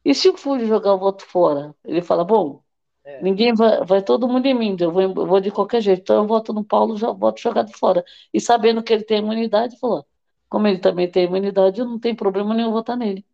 e 0.06 0.14
se 0.14 0.30
o 0.30 0.38
Fully 0.38 0.66
jogar 0.66 0.94
o 0.94 1.00
voto 1.00 1.26
fora? 1.26 1.74
Ele 1.84 2.02
fala, 2.02 2.24
bom, 2.24 2.62
é. 3.06 3.22
Ninguém 3.22 3.54
vai, 3.54 3.84
vai 3.84 4.02
todo 4.02 4.28
mundo 4.28 4.46
em 4.46 4.54
mim, 4.54 4.78
eu 4.80 4.92
vou, 4.92 5.02
eu 5.02 5.14
vou 5.14 5.40
de 5.42 5.52
qualquer 5.52 5.82
jeito. 5.82 6.02
Então 6.02 6.18
eu 6.18 6.28
voto 6.28 6.54
no 6.54 6.64
Paulo, 6.64 6.96
já 6.98 7.12
voto 7.12 7.42
jogado 7.42 7.72
fora. 7.78 8.04
E 8.34 8.40
sabendo 8.40 8.82
que 8.82 8.94
ele 8.94 9.04
tem 9.04 9.20
imunidade, 9.20 9.78
falou: 9.78 10.06
como 10.48 10.68
ele 10.68 10.80
também 10.80 11.10
tem 11.10 11.26
imunidade, 11.26 11.84
não 11.84 12.00
tem 12.00 12.16
problema 12.16 12.54
nenhum 12.54 12.72
votar 12.72 12.96
nele. 12.98 13.26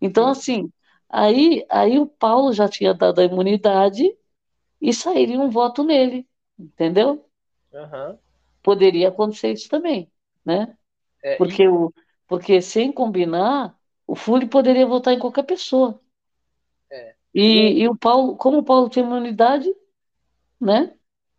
Então, 0.00 0.28
assim, 0.28 0.70
aí, 1.08 1.64
aí 1.70 1.98
o 1.98 2.06
Paulo 2.06 2.52
já 2.52 2.68
tinha 2.68 2.94
dado 2.94 3.20
a 3.20 3.24
imunidade 3.24 4.16
e 4.80 4.92
sairia 4.92 5.40
um 5.40 5.50
voto 5.50 5.82
nele, 5.84 6.26
entendeu? 6.58 7.26
Uhum. 7.72 8.18
Poderia 8.62 9.08
acontecer 9.08 9.52
isso 9.52 9.68
também, 9.68 10.10
né? 10.44 10.76
É, 11.22 11.36
porque, 11.36 11.64
e... 11.64 11.68
o, 11.68 11.92
porque 12.26 12.60
sem 12.60 12.92
combinar, 12.92 13.76
o 14.06 14.14
Fully 14.14 14.46
poderia 14.46 14.86
votar 14.86 15.14
em 15.14 15.18
qualquer 15.18 15.44
pessoa. 15.44 16.00
É. 16.90 17.14
E, 17.34 17.82
e 17.82 17.88
o 17.88 17.96
Paulo, 17.96 18.36
como 18.36 18.58
o 18.58 18.64
Paulo 18.64 18.88
tinha 18.88 19.04
imunidade, 19.04 19.72
né? 20.60 20.94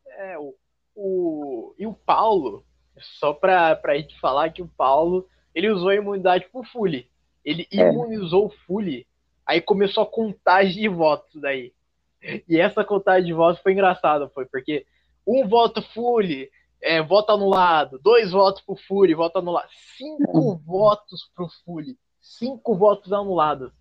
É, 0.06 0.38
o, 0.38 0.56
o, 0.96 1.76
e 1.78 1.88
o 1.88 1.94
Paulo, 1.94 2.66
só 3.00 3.34
para 3.34 3.80
a 3.84 3.98
gente 3.98 4.20
falar 4.20 4.52
que 4.52 4.62
o 4.62 4.68
Paulo, 4.68 5.28
ele 5.54 5.70
usou 5.70 5.90
a 5.90 5.96
imunidade 5.96 6.48
pro 6.52 6.64
Fully. 6.64 7.10
Ele 7.44 7.68
é. 7.72 7.90
imunizou 7.90 8.48
o 8.48 8.50
Fully, 8.66 9.08
aí 9.46 9.62
começou 9.62 10.04
a 10.04 10.08
contagem 10.08 10.82
de 10.82 10.90
votos 10.90 11.42
daí. 11.42 11.74
E 12.48 12.60
essa 12.60 12.84
contagem 12.84 13.26
de 13.26 13.34
votos 13.34 13.62
foi 13.62 13.74
engraçada, 13.74 14.30
foi 14.30 14.46
porque 14.46 14.86
um 15.26 15.48
voto 15.48 15.82
Fully, 15.82 16.50
é, 16.82 17.02
voto 17.02 17.32
anulado, 17.32 18.00
dois 18.00 18.32
votos 18.32 18.62
pro 18.62 18.76
Fully, 18.76 19.14
voto 19.14 19.40
anulado, 19.40 19.70
cinco 19.98 20.54
é. 20.54 20.66
votos 20.66 21.30
pro 21.36 21.48
Fully, 21.64 21.98
cinco 22.22 22.76
votos 22.76 23.12
anulados. 23.14 23.72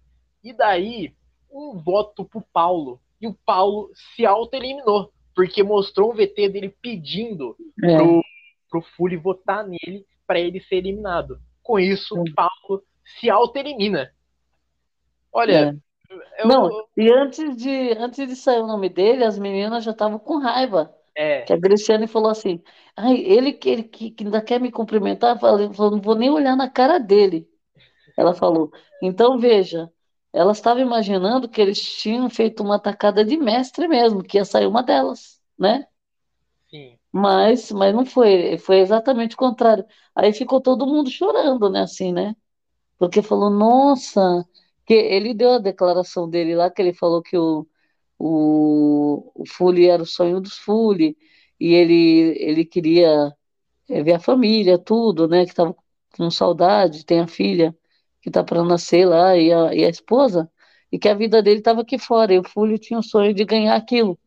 E 0.43 0.53
daí 0.53 1.15
um 1.51 1.77
voto 1.79 2.25
pro 2.25 2.43
Paulo. 2.53 3.01
E 3.21 3.27
o 3.27 3.35
Paulo 3.47 3.91
se 3.95 4.27
auto-eliminou, 4.27 5.11
porque 5.35 5.63
mostrou 5.63 6.13
um 6.13 6.15
VT 6.15 6.49
dele 6.51 6.77
pedindo 6.83 7.57
é. 7.83 7.97
pro, 7.97 8.23
pro 8.71 8.83
Fully 8.83 9.17
votar 9.17 9.67
nele 9.67 10.05
para 10.27 10.39
ele 10.39 10.61
ser 10.61 10.77
eliminado. 10.77 11.41
Com 11.63 11.79
isso, 11.79 12.15
o 12.15 12.25
Paulo 12.35 12.83
se 13.19 13.31
auto-elimina. 13.31 14.13
Olha. 15.33 15.71
É. 15.71 15.86
Eu... 16.39 16.49
Não, 16.49 16.87
e 16.97 17.11
antes 17.13 17.57
de, 17.57 17.93
antes 17.99 18.27
de 18.29 18.37
sair 18.37 18.61
o 18.61 18.67
nome 18.67 18.89
dele, 18.89 19.25
as 19.25 19.39
meninas 19.39 19.85
já 19.85 19.93
estavam 19.93 20.19
com 20.19 20.39
raiva. 20.39 20.95
É. 21.15 21.43
Que 21.43 21.53
a 21.53 21.57
Graciane 21.57 22.07
falou 22.07 22.31
assim: 22.31 22.63
Ai, 22.95 23.17
ele, 23.17 23.59
ele 23.65 23.83
que, 23.83 24.11
que 24.11 24.25
ainda 24.25 24.43
quer 24.43 24.61
me 24.61 24.71
cumprimentar, 24.71 25.39
falou, 25.39 25.71
não 25.91 26.01
vou 26.01 26.15
nem 26.15 26.31
olhar 26.31 26.57
na 26.57 26.69
cara 26.69 26.99
dele. 26.99 27.49
Ela 28.17 28.35
falou. 28.35 28.71
Então, 29.03 29.39
veja, 29.39 29.91
ela 30.33 30.53
estava 30.53 30.81
imaginando 30.81 31.49
que 31.49 31.61
eles 31.61 31.81
tinham 31.81 32.29
feito 32.29 32.63
uma 32.63 32.79
tacada 32.79 33.25
de 33.25 33.37
mestre 33.37 33.89
mesmo, 33.89 34.23
que 34.23 34.39
ia 34.39 34.45
sair 34.45 34.67
uma 34.67 34.83
delas, 34.83 35.41
né? 35.59 35.87
Sim. 36.69 36.99
Mas, 37.13 37.73
mas 37.73 37.95
não 37.95 38.05
foi, 38.05 38.59
foi 38.59 38.81
exatamente 38.81 39.35
o 39.35 39.39
contrário. 39.39 39.85
Aí 40.15 40.33
ficou 40.33 40.61
todo 40.61 40.87
mundo 40.87 41.11
chorando, 41.11 41.71
né, 41.71 41.83
assim, 41.83 42.13
né? 42.13 42.37
Porque 42.99 43.23
falou, 43.23 43.51
nossa, 43.51 44.47
que 44.87 44.95
ele 44.95 45.35
deu 45.35 45.53
a 45.55 45.59
declaração 45.59 46.29
dele 46.31 46.55
lá, 46.55 46.71
que 46.71 46.81
ele 46.83 46.95
falou 46.95 47.23
que 47.23 47.37
o, 47.37 47.67
o, 48.19 49.33
o 49.35 49.47
Fully 49.47 49.89
era 49.89 50.03
o 50.03 50.07
sonho 50.07 50.41
dos 50.41 50.59
Fully, 50.59 51.17
e 51.61 51.75
ele, 51.75 52.37
ele 52.39 52.65
queria 52.65 53.35
é, 53.89 54.03
ver 54.03 54.15
a 54.15 54.21
família, 54.21 54.79
tudo, 54.79 55.29
né, 55.29 55.45
que 55.45 55.51
estava 55.51 55.75
com 56.17 56.31
saudade, 56.31 57.05
tem 57.05 57.21
a 57.21 57.27
filha 57.29 57.77
que 58.23 58.31
está 58.31 58.45
para 58.45 58.65
nascer 58.65 59.07
lá, 59.07 59.37
e 59.37 59.53
a, 59.53 59.75
e 59.75 59.85
a 59.85 59.89
esposa, 59.91 60.51
e 60.93 60.99
que 60.99 61.09
a 61.09 61.15
vida 61.15 61.43
dele 61.43 61.59
estava 61.61 61.83
aqui 61.83 61.99
fora. 61.99 62.35
E 62.35 62.39
o 62.39 62.45
Fúlio 62.45 62.79
tinha 62.79 62.99
o 62.99 63.03
sonho 63.03 63.35
de 63.35 63.45
ganhar 63.45 63.77
aquilo, 63.77 64.19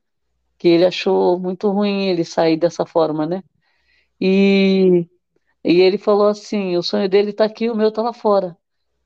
que 0.58 0.68
ele 0.70 0.86
achou 0.86 1.40
muito 1.40 1.70
ruim 1.72 2.08
ele 2.08 2.26
sair 2.26 2.58
dessa 2.58 2.86
forma, 2.86 3.26
né? 3.28 3.44
E, 4.22 5.08
e 5.64 5.82
ele 5.82 5.98
falou 5.98 6.28
assim: 6.28 6.78
o 6.78 6.84
sonho 6.84 7.10
dele 7.10 7.32
está 7.32 7.46
aqui, 7.46 7.70
o 7.70 7.76
meu 7.76 7.90
está 7.90 8.02
lá 8.02 8.14
fora. 8.14 8.58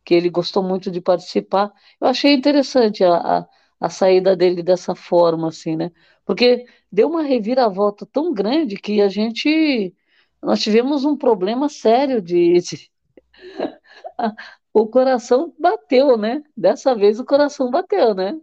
Que 0.04 0.14
ele 0.14 0.30
gostou 0.30 0.64
muito 0.64 0.92
de 0.92 1.02
participar. 1.02 1.72
Eu 2.00 2.08
achei 2.08 2.34
interessante 2.34 3.04
a, 3.04 3.16
a, 3.16 3.48
a 3.80 3.90
saída 3.90 4.36
dele 4.36 4.62
dessa 4.64 4.96
forma, 4.96 5.48
assim, 5.50 5.76
né? 5.76 5.92
Porque 6.26 6.66
deu 6.92 7.10
uma 7.10 7.24
reviravolta 7.24 8.06
tão 8.06 8.34
grande 8.34 8.78
que 8.78 9.02
a 9.02 9.08
gente. 9.08 9.94
Nós 10.42 10.62
tivemos 10.62 11.06
um 11.06 11.18
problema 11.18 11.70
sério 11.70 12.22
de, 12.22 12.60
de 12.60 12.92
o 14.74 14.88
coração 14.88 15.54
bateu, 15.60 16.18
né? 16.18 16.44
Dessa 16.56 16.96
vez 16.96 17.20
o 17.20 17.26
coração 17.26 17.70
bateu, 17.70 18.14
né? 18.14 18.38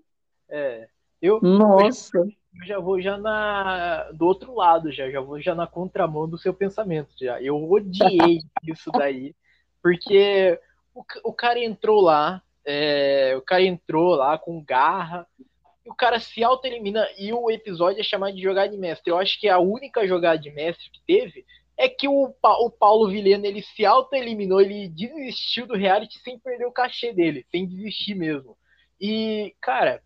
É. 0.48 0.88
Eu, 1.20 1.40
Nossa. 1.42 2.18
Eu, 2.18 2.24
eu 2.24 2.66
já 2.66 2.78
vou 2.78 3.00
já 3.00 3.16
na 3.16 4.10
do 4.12 4.26
outro 4.26 4.54
lado 4.54 4.90
já, 4.90 5.10
já 5.10 5.20
vou 5.20 5.40
já 5.40 5.54
na 5.54 5.66
contramão 5.66 6.28
do 6.28 6.38
seu 6.38 6.52
pensamento 6.52 7.10
já. 7.18 7.40
Eu 7.42 7.56
odiei 7.70 8.40
isso 8.66 8.90
daí, 8.90 9.34
porque 9.82 10.58
o, 11.00 11.30
o 11.30 11.32
cara 11.32 11.58
entrou 11.58 12.00
lá, 12.00 12.42
é, 12.64 13.34
o 13.36 13.42
cara 13.42 13.62
entrou 13.62 14.14
lá 14.14 14.38
com 14.38 14.62
garra, 14.62 15.26
e 15.84 15.90
o 15.90 15.94
cara 15.94 16.20
se 16.20 16.44
auto-elimina 16.44 17.06
e 17.18 17.32
o 17.32 17.50
episódio 17.50 18.00
é 18.00 18.04
chamado 18.04 18.34
de 18.34 18.42
jogada 18.42 18.68
de 18.68 18.76
mestre. 18.76 19.10
Eu 19.10 19.18
acho 19.18 19.40
que 19.40 19.48
a 19.48 19.58
única 19.58 20.06
jogada 20.06 20.38
de 20.38 20.50
mestre 20.50 20.90
que 20.90 21.00
teve 21.06 21.44
é 21.76 21.88
que 21.88 22.06
o, 22.06 22.34
o 22.42 22.70
Paulo 22.70 23.08
Vilhena 23.08 23.46
ele 23.46 23.62
se 23.62 23.86
auto-eliminou, 23.86 24.60
ele 24.60 24.88
desistiu 24.88 25.66
do 25.66 25.74
reality 25.74 26.18
sem 26.18 26.38
perder 26.38 26.66
o 26.66 26.72
cachê 26.72 27.12
dele, 27.12 27.46
sem 27.50 27.66
desistir 27.66 28.14
mesmo. 28.14 28.56
E, 29.00 29.54
cara, 29.62 30.02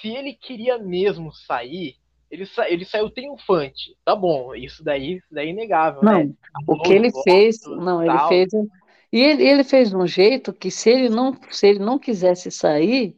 se 0.00 0.08
ele 0.08 0.32
queria 0.32 0.78
mesmo 0.78 1.32
sair, 1.32 1.96
Ele, 2.30 2.46
sa 2.46 2.70
ele 2.70 2.84
saiu 2.84 3.10
triunfante. 3.10 3.96
Tá 4.04 4.14
bom, 4.14 4.54
isso 4.54 4.84
daí, 4.84 5.16
isso 5.16 5.26
daí 5.32 5.48
é 5.48 5.50
inegável, 5.50 6.00
não, 6.00 6.24
né? 6.24 6.32
O 6.64 6.80
que 6.80 6.92
ele 6.92 7.10
fez, 7.24 7.58
não, 7.66 8.04
ele 8.04 8.18
fez. 8.28 8.48
E 9.12 9.18
ele, 9.20 9.42
ele 9.46 9.64
fez 9.64 9.90
de 9.90 9.96
um 9.96 10.06
jeito 10.06 10.52
que 10.52 10.70
se 10.70 10.88
ele 10.90 11.08
não, 11.08 11.36
se 11.50 11.66
ele 11.66 11.80
não 11.80 11.98
quisesse 11.98 12.50
sair, 12.50 13.16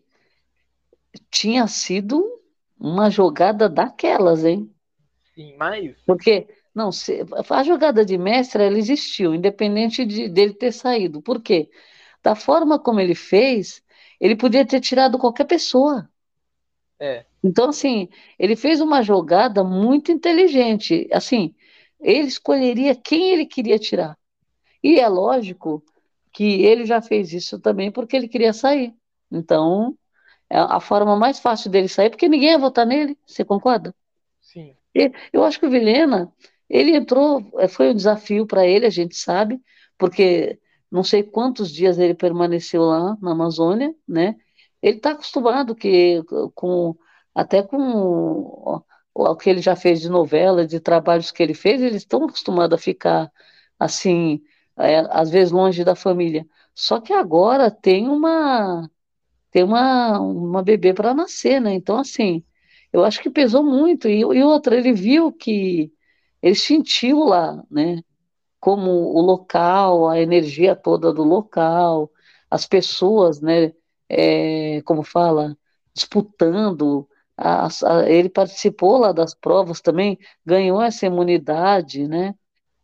tinha 1.31 1.67
sido 1.67 2.25
uma 2.79 3.11
jogada 3.11 3.69
daquelas, 3.69 4.45
hein? 4.45 4.73
Sim, 5.35 5.55
mas. 5.57 5.95
Porque, 6.07 6.49
não, 6.75 6.91
se, 6.91 7.25
a 7.51 7.63
jogada 7.63 8.05
de 8.05 8.17
mestre, 8.17 8.65
ela 8.65 8.79
existiu, 8.79 9.35
independente 9.35 10.05
de, 10.05 10.29
dele 10.29 10.55
ter 10.55 10.73
saído. 10.73 11.21
Por 11.21 11.43
quê? 11.43 11.71
Da 12.23 12.35
forma 12.35 12.79
como 12.79 13.01
ele 13.01 13.15
fez, 13.15 13.83
ele 14.21 14.37
podia 14.37 14.67
ter 14.67 14.81
tirado 14.81 15.19
qualquer 15.19 15.45
pessoa. 15.45 16.09
É. 16.99 17.27
Então, 17.43 17.71
assim, 17.71 18.09
ele 18.39 18.55
fez 18.55 18.81
uma 18.81 19.03
jogada 19.03 19.65
muito 19.65 20.13
inteligente. 20.13 21.09
Assim, 21.13 21.55
ele 22.01 22.29
escolheria 22.29 22.95
quem 22.95 23.31
ele 23.31 23.45
queria 23.45 23.79
tirar. 23.79 24.17
E 24.83 24.99
é 24.99 25.09
lógico 25.09 25.83
que 26.33 26.63
ele 26.63 26.85
já 26.85 27.01
fez 27.01 27.33
isso 27.33 27.59
também 27.59 27.91
porque 27.91 28.17
ele 28.17 28.29
queria 28.29 28.53
sair. 28.53 28.95
Então, 29.31 29.97
é 30.49 30.59
a 30.59 30.81
forma 30.81 31.17
mais 31.17 31.39
fácil 31.39 31.71
dele 31.71 31.89
sair, 31.89 32.11
porque 32.11 32.29
ninguém 32.29 32.51
ia 32.51 32.59
votar 32.59 32.87
nele, 32.87 33.17
você 33.27 33.45
concorda? 33.45 33.95
Sim. 34.41 34.77
E, 34.95 35.11
eu 35.33 35.45
acho 35.45 35.59
que 35.59 35.67
o 35.67 35.71
Vilhena, 35.71 36.31
ele 36.69 36.97
entrou, 36.97 37.43
é, 37.59 37.69
foi 37.69 37.91
um 37.91 37.95
desafio 37.95 38.47
para 38.47 38.67
ele, 38.67 38.87
a 38.87 38.91
gente 38.91 39.17
sabe, 39.17 39.61
porque 39.97 40.59
não 40.91 41.03
sei 41.03 41.23
quantos 41.23 41.71
dias 41.71 41.99
ele 41.99 42.15
permaneceu 42.15 42.83
lá 42.83 43.17
na 43.21 43.33
Amazônia, 43.33 43.95
né? 44.07 44.37
Ele 44.83 44.99
está 44.99 45.13
acostumado 45.13 45.75
que 45.75 46.23
com 46.55 46.95
até 47.35 47.63
com 47.63 48.83
o 49.15 49.37
que 49.37 49.49
ele 49.49 49.63
já 49.63 49.75
fez 49.77 50.01
de 50.01 50.11
novela, 50.11 50.67
de 50.67 50.81
trabalhos 50.81 51.31
que 51.31 51.43
ele 51.43 51.55
fez, 51.55 51.81
eles 51.81 52.03
estão 52.03 52.25
acostumados 52.25 52.79
a 52.79 52.83
ficar 52.83 53.33
assim, 53.79 54.43
é, 54.79 54.99
às 55.11 55.31
vezes 55.31 55.53
longe 55.53 55.85
da 55.85 55.95
família. 55.95 56.47
Só 56.75 57.01
que 57.01 57.13
agora 57.13 57.71
tem 57.71 58.09
uma 58.09 58.91
tem 59.51 59.63
uma, 59.65 60.19
uma 60.21 60.63
bebê 60.63 60.95
para 60.95 61.15
nascer, 61.15 61.61
né? 61.61 61.75
Então, 61.75 61.99
assim, 61.99 62.45
eu 62.93 63.05
acho 63.05 63.21
que 63.23 63.31
pesou 63.31 63.63
muito. 63.65 64.09
E, 64.09 64.21
e 64.21 64.43
outra, 64.45 64.77
ele 64.77 64.93
viu 64.93 65.33
que 65.33 65.93
ele 66.43 66.55
sentiu 66.55 67.21
lá, 67.21 67.63
né? 67.71 68.03
Como 68.61 68.91
o 68.91 69.21
local, 69.23 70.09
a 70.09 70.21
energia 70.21 70.77
toda 70.77 71.13
do 71.13 71.23
local, 71.25 72.11
as 72.51 72.67
pessoas, 72.67 73.41
né? 73.41 73.73
É, 74.09 74.83
como 74.85 75.03
fala, 75.03 75.57
disputando. 75.95 77.09
A, 77.37 77.67
a, 77.69 78.11
ele 78.11 78.29
participou 78.29 78.99
lá 78.99 79.13
das 79.13 79.35
provas 79.35 79.81
também, 79.81 80.19
ganhou 80.47 80.81
essa 80.83 81.07
imunidade, 81.07 82.07
né? 82.09 82.35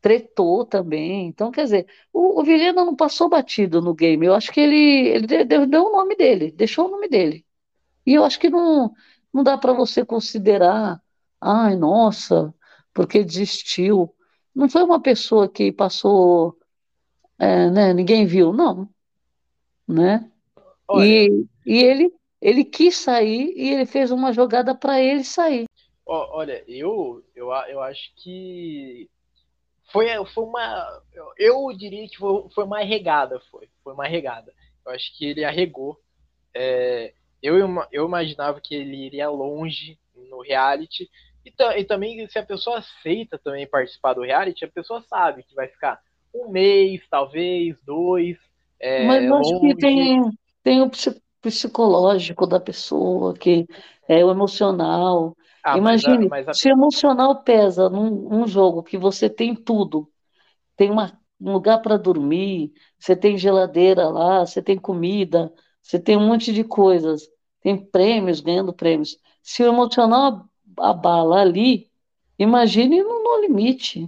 Tretou 0.00 0.64
também. 0.64 1.26
Então, 1.26 1.50
quer 1.50 1.64
dizer, 1.64 1.86
o, 2.12 2.40
o 2.40 2.44
Vilhena 2.44 2.84
não 2.84 2.94
passou 2.94 3.28
batido 3.28 3.80
no 3.80 3.94
game. 3.94 4.24
Eu 4.24 4.34
acho 4.34 4.52
que 4.52 4.60
ele, 4.60 5.08
ele 5.08 5.44
deu, 5.44 5.66
deu 5.66 5.84
o 5.84 5.92
nome 5.92 6.16
dele, 6.16 6.50
deixou 6.52 6.86
o 6.86 6.90
nome 6.90 7.08
dele. 7.08 7.44
E 8.06 8.14
eu 8.14 8.24
acho 8.24 8.38
que 8.38 8.48
não, 8.48 8.92
não 9.32 9.42
dá 9.42 9.58
para 9.58 9.72
você 9.72 10.04
considerar, 10.04 11.00
ai, 11.40 11.76
nossa, 11.76 12.54
porque 12.94 13.24
desistiu. 13.24 14.14
Não 14.54 14.68
foi 14.68 14.82
uma 14.82 15.00
pessoa 15.00 15.48
que 15.48 15.70
passou, 15.70 16.56
é, 17.38 17.70
né, 17.70 17.92
ninguém 17.92 18.26
viu, 18.26 18.52
não. 18.52 18.88
Né? 19.86 20.30
E, 20.96 21.46
e 21.66 21.78
ele, 21.82 22.12
ele 22.40 22.64
quis 22.64 22.96
sair 22.96 23.52
e 23.56 23.70
ele 23.70 23.86
fez 23.86 24.10
uma 24.10 24.32
jogada 24.32 24.74
para 24.74 25.00
ele 25.00 25.24
sair. 25.24 25.66
Olha, 26.06 26.64
eu, 26.66 27.22
eu, 27.36 27.48
eu 27.68 27.82
acho 27.82 28.10
que 28.16 29.10
foi, 29.90 30.06
foi 30.26 30.44
uma. 30.44 31.02
Eu 31.36 31.68
diria 31.76 32.08
que 32.08 32.16
foi, 32.16 32.44
foi 32.54 32.64
uma 32.64 32.80
arregada, 32.80 33.40
foi. 33.50 33.68
Foi 33.82 33.94
uma 33.94 34.04
arregada. 34.04 34.52
Eu 34.84 34.92
acho 34.92 35.16
que 35.16 35.24
ele 35.26 35.44
arregou. 35.44 35.98
É, 36.54 37.12
eu, 37.42 37.56
eu 37.92 38.06
imaginava 38.06 38.60
que 38.60 38.74
ele 38.74 38.96
iria 39.06 39.28
longe 39.28 39.98
no 40.30 40.42
reality. 40.42 41.08
E, 41.44 41.52
e, 41.78 41.84
também, 41.84 42.26
se 42.28 42.38
a 42.38 42.44
pessoa 42.44 42.78
aceita 42.78 43.38
também 43.38 43.66
participar 43.66 44.14
do 44.14 44.22
reality, 44.22 44.64
a 44.64 44.70
pessoa 44.70 45.02
sabe 45.02 45.42
que 45.42 45.54
vai 45.54 45.68
ficar 45.68 46.00
um 46.34 46.50
mês, 46.50 47.02
talvez, 47.10 47.80
dois. 47.82 48.36
É, 48.80 49.06
Mas 49.06 49.24
eu 49.24 49.34
acho 49.36 49.60
que 49.60 49.74
tem, 49.76 50.20
tem 50.62 50.82
o 50.82 50.90
psicológico 51.40 52.46
da 52.46 52.60
pessoa, 52.60 53.34
que 53.34 53.66
é 54.08 54.24
o 54.24 54.30
emocional. 54.30 55.36
Ah, 55.68 55.76
Imagine, 55.76 56.28
mas 56.28 56.46
mas 56.46 56.48
a... 56.48 56.54
se 56.54 56.70
emocional 56.70 57.42
pesa 57.42 57.90
num, 57.90 58.10
num, 58.10 58.46
jogo 58.46 58.82
que 58.82 58.96
você 58.96 59.28
tem 59.28 59.54
tudo, 59.54 60.10
tem 60.74 60.90
uma, 60.90 61.20
um 61.38 61.52
lugar 61.52 61.82
para 61.82 61.98
dormir, 61.98 62.72
você 62.98 63.14
tem 63.14 63.36
geladeira 63.36 64.08
lá, 64.08 64.46
você 64.46 64.62
tem 64.62 64.78
comida, 64.78 65.52
você 65.82 65.98
tem 65.98 66.16
um 66.16 66.26
monte 66.26 66.54
de 66.54 66.64
coisas, 66.64 67.28
tem 67.60 67.76
prêmios, 67.76 68.40
ganhando 68.40 68.72
prêmios. 68.72 69.18
Se 69.42 69.62
o 69.62 69.66
emocional 69.66 70.48
abala 70.78 71.42
ali, 71.42 71.90
imagine 72.38 73.02
no, 73.02 73.22
no 73.22 73.40
limite. 73.42 74.06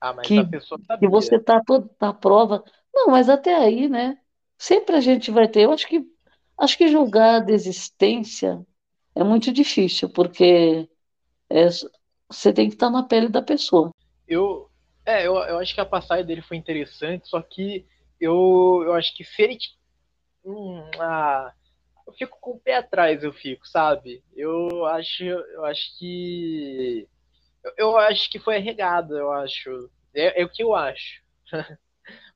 Ah, 0.00 0.14
mas 0.14 0.26
que, 0.26 0.38
a 0.38 0.44
pessoa 0.44 0.80
sabia. 0.86 1.06
que 1.06 1.12
você 1.12 1.36
está 1.36 1.62
toda 1.62 1.86
tá 1.98 2.14
prova. 2.14 2.64
Não, 2.94 3.08
mas 3.08 3.28
até 3.28 3.54
aí, 3.54 3.90
né? 3.90 4.16
Sempre 4.56 4.96
a 4.96 5.00
gente 5.00 5.30
vai 5.30 5.48
ter. 5.48 5.62
Eu 5.62 5.72
acho 5.72 5.86
que 5.86 6.02
acho 6.56 6.78
que 6.78 6.88
julgar 6.88 7.34
a 7.34 7.44
desistência 7.44 8.64
é 9.14 9.22
muito 9.22 9.52
difícil, 9.52 10.08
porque 10.08 10.88
é, 11.50 11.66
você 12.30 12.52
tem 12.52 12.68
que 12.68 12.74
estar 12.74 12.90
na 12.90 13.02
pele 13.02 13.28
da 13.28 13.42
pessoa. 13.42 13.90
Eu, 14.26 14.70
é, 15.04 15.26
eu, 15.26 15.36
eu 15.36 15.58
acho 15.58 15.74
que 15.74 15.80
a 15.80 15.86
passagem 15.86 16.24
dele 16.24 16.42
foi 16.42 16.56
interessante, 16.56 17.28
só 17.28 17.40
que 17.42 17.86
eu, 18.20 18.82
eu 18.84 18.94
acho 18.94 19.14
que 19.14 19.24
se 19.24 19.42
ele. 19.42 19.58
Hum, 20.44 20.90
ah, 20.98 21.52
eu 22.06 22.12
fico 22.14 22.38
com 22.40 22.52
o 22.52 22.60
pé 22.60 22.76
atrás, 22.76 23.22
eu 23.22 23.32
fico, 23.32 23.66
sabe? 23.66 24.22
Eu 24.34 24.86
acho, 24.86 25.22
eu 25.24 25.64
acho 25.64 25.98
que. 25.98 27.08
Eu, 27.62 27.72
eu 27.76 27.96
acho 27.98 28.30
que 28.30 28.38
foi 28.38 28.56
arregado, 28.56 29.16
eu 29.16 29.30
acho. 29.32 29.90
É, 30.14 30.42
é 30.42 30.44
o 30.44 30.48
que 30.48 30.62
eu 30.62 30.74
acho. 30.74 31.22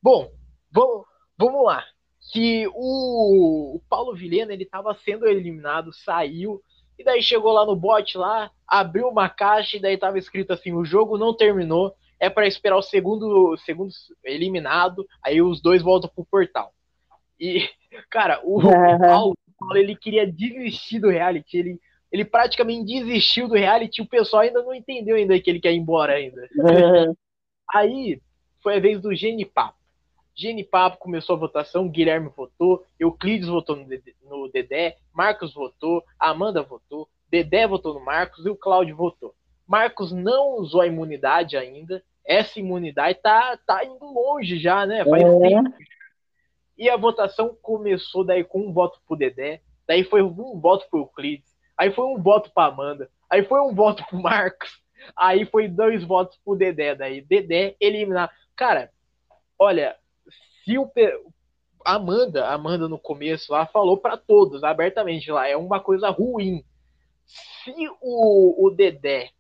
Bom, 0.03 0.31
vamos, 0.71 1.07
vamos 1.39 1.65
lá 1.65 1.85
que 2.33 2.67
o, 2.75 3.77
o 3.77 3.81
Paulo 3.89 4.15
Vilhena 4.15 4.53
ele 4.53 4.65
estava 4.65 4.95
sendo 4.95 5.27
eliminado, 5.27 5.93
saiu, 5.93 6.61
e 6.99 7.05
daí 7.05 7.23
chegou 7.23 7.53
lá 7.53 7.65
no 7.65 7.77
bot 7.77 8.17
lá, 8.17 8.51
abriu 8.67 9.09
uma 9.09 9.29
caixa 9.29 9.77
e 9.77 9.81
daí 9.81 9.95
estava 9.95 10.19
escrito 10.19 10.53
assim: 10.53 10.73
o 10.73 10.85
jogo 10.85 11.19
não 11.19 11.37
terminou, 11.37 11.95
é 12.19 12.29
para 12.31 12.47
esperar 12.47 12.77
o 12.77 12.83
segundo, 12.83 13.57
segundo 13.59 13.91
eliminado, 14.25 15.07
aí 15.23 15.41
os 15.41 15.61
dois 15.61 15.83
voltam 15.83 16.11
pro 16.15 16.25
portal. 16.25 16.73
E, 17.39 17.69
cara, 18.11 18.41
o, 18.43 18.59
o 18.59 18.99
Paulo, 18.99 19.35
ele 19.75 19.95
queria 19.95 20.27
desistir 20.27 20.99
do 20.99 21.11
reality, 21.11 21.59
ele, 21.59 21.81
ele 22.11 22.25
praticamente 22.25 22.85
desistiu 22.85 23.47
do 23.47 23.55
reality, 23.55 24.01
o 24.01 24.09
pessoal 24.09 24.43
ainda 24.43 24.63
não 24.63 24.75
entendeu 24.75 25.17
ainda 25.17 25.39
que 25.39 25.51
ele 25.51 25.61
quer 25.61 25.73
ir 25.73 25.77
embora 25.77 26.15
ainda. 26.15 26.49
Aí 27.75 28.21
foi 28.63 28.77
a 28.77 28.81
vez 28.81 29.01
do 29.01 29.15
Genipapo. 29.15 29.77
Gene 30.37 30.63
Papo 30.63 30.99
começou 30.99 31.35
a 31.35 31.39
votação, 31.39 31.89
Guilherme 31.89 32.29
votou, 32.29 32.85
Euclides 33.01 33.49
votou 33.49 33.75
no 33.75 33.87
Dedé, 33.87 34.13
no 34.23 34.49
Dedé, 34.49 34.99
Marcos 35.11 35.55
votou, 35.55 36.05
Amanda 36.19 36.63
votou, 36.63 37.09
Dedé 37.31 37.67
votou 37.67 37.95
no 37.95 38.05
Marcos 38.05 38.45
e 38.45 38.51
o 38.51 38.55
Cláudio 38.55 38.95
votou. 38.95 39.35
Marcos 39.67 40.13
não 40.13 40.59
usou 40.59 40.83
a 40.83 40.87
imunidade 40.87 41.57
ainda. 41.57 42.05
Essa 42.25 42.61
imunidade 42.61 43.19
tá, 43.23 43.59
tá 43.67 43.85
indo 43.85 44.05
longe 44.05 44.59
já, 44.59 44.85
né? 44.85 45.05
Faz 45.07 45.25
é. 45.25 45.39
tempo. 45.41 45.75
E 46.77 46.91
a 46.91 46.97
votação 46.99 47.57
começou 47.63 48.23
daí 48.23 48.45
com 48.45 48.61
um 48.61 48.73
voto 48.73 49.01
pro 49.07 49.17
Dedé, 49.17 49.63
daí 49.89 50.05
foi 50.05 50.21
um 50.21 50.61
voto 50.61 50.87
pro 50.91 51.01
Euclides, 51.01 51.57
aí 51.79 51.91
foi 51.91 52.05
um 52.05 52.23
voto 52.23 52.51
pra 52.53 52.67
Amanda, 52.67 53.09
aí 53.31 53.43
foi 53.43 53.61
um 53.63 53.75
voto 53.75 54.05
pro 54.07 54.21
Marcos, 54.21 54.71
aí 55.17 55.47
foi 55.47 55.67
dois 55.67 56.05
votos 56.05 56.39
pro 56.45 56.55
Dedé, 56.55 56.95
daí 56.95 57.23
Dedé 57.23 57.75
eliminar. 57.81 58.31
Cara, 58.55 58.91
olha, 59.59 59.97
se 60.67 60.77
o 60.77 60.91
Amanda, 61.85 62.49
Amanda 62.49 62.89
no 62.89 62.99
começo 62.99 63.53
lá 63.53 63.67
falou 63.67 63.97
para 63.97 64.17
todos 64.17 64.65
abertamente 64.65 65.31
lá, 65.31 65.49
é 65.49 65.57
uma 65.57 65.79
coisa 65.79 66.11
ruim. 66.11 66.65
Se 67.25 67.73
o, 68.03 68.67
o 68.67 68.71
Dedé 68.71 69.31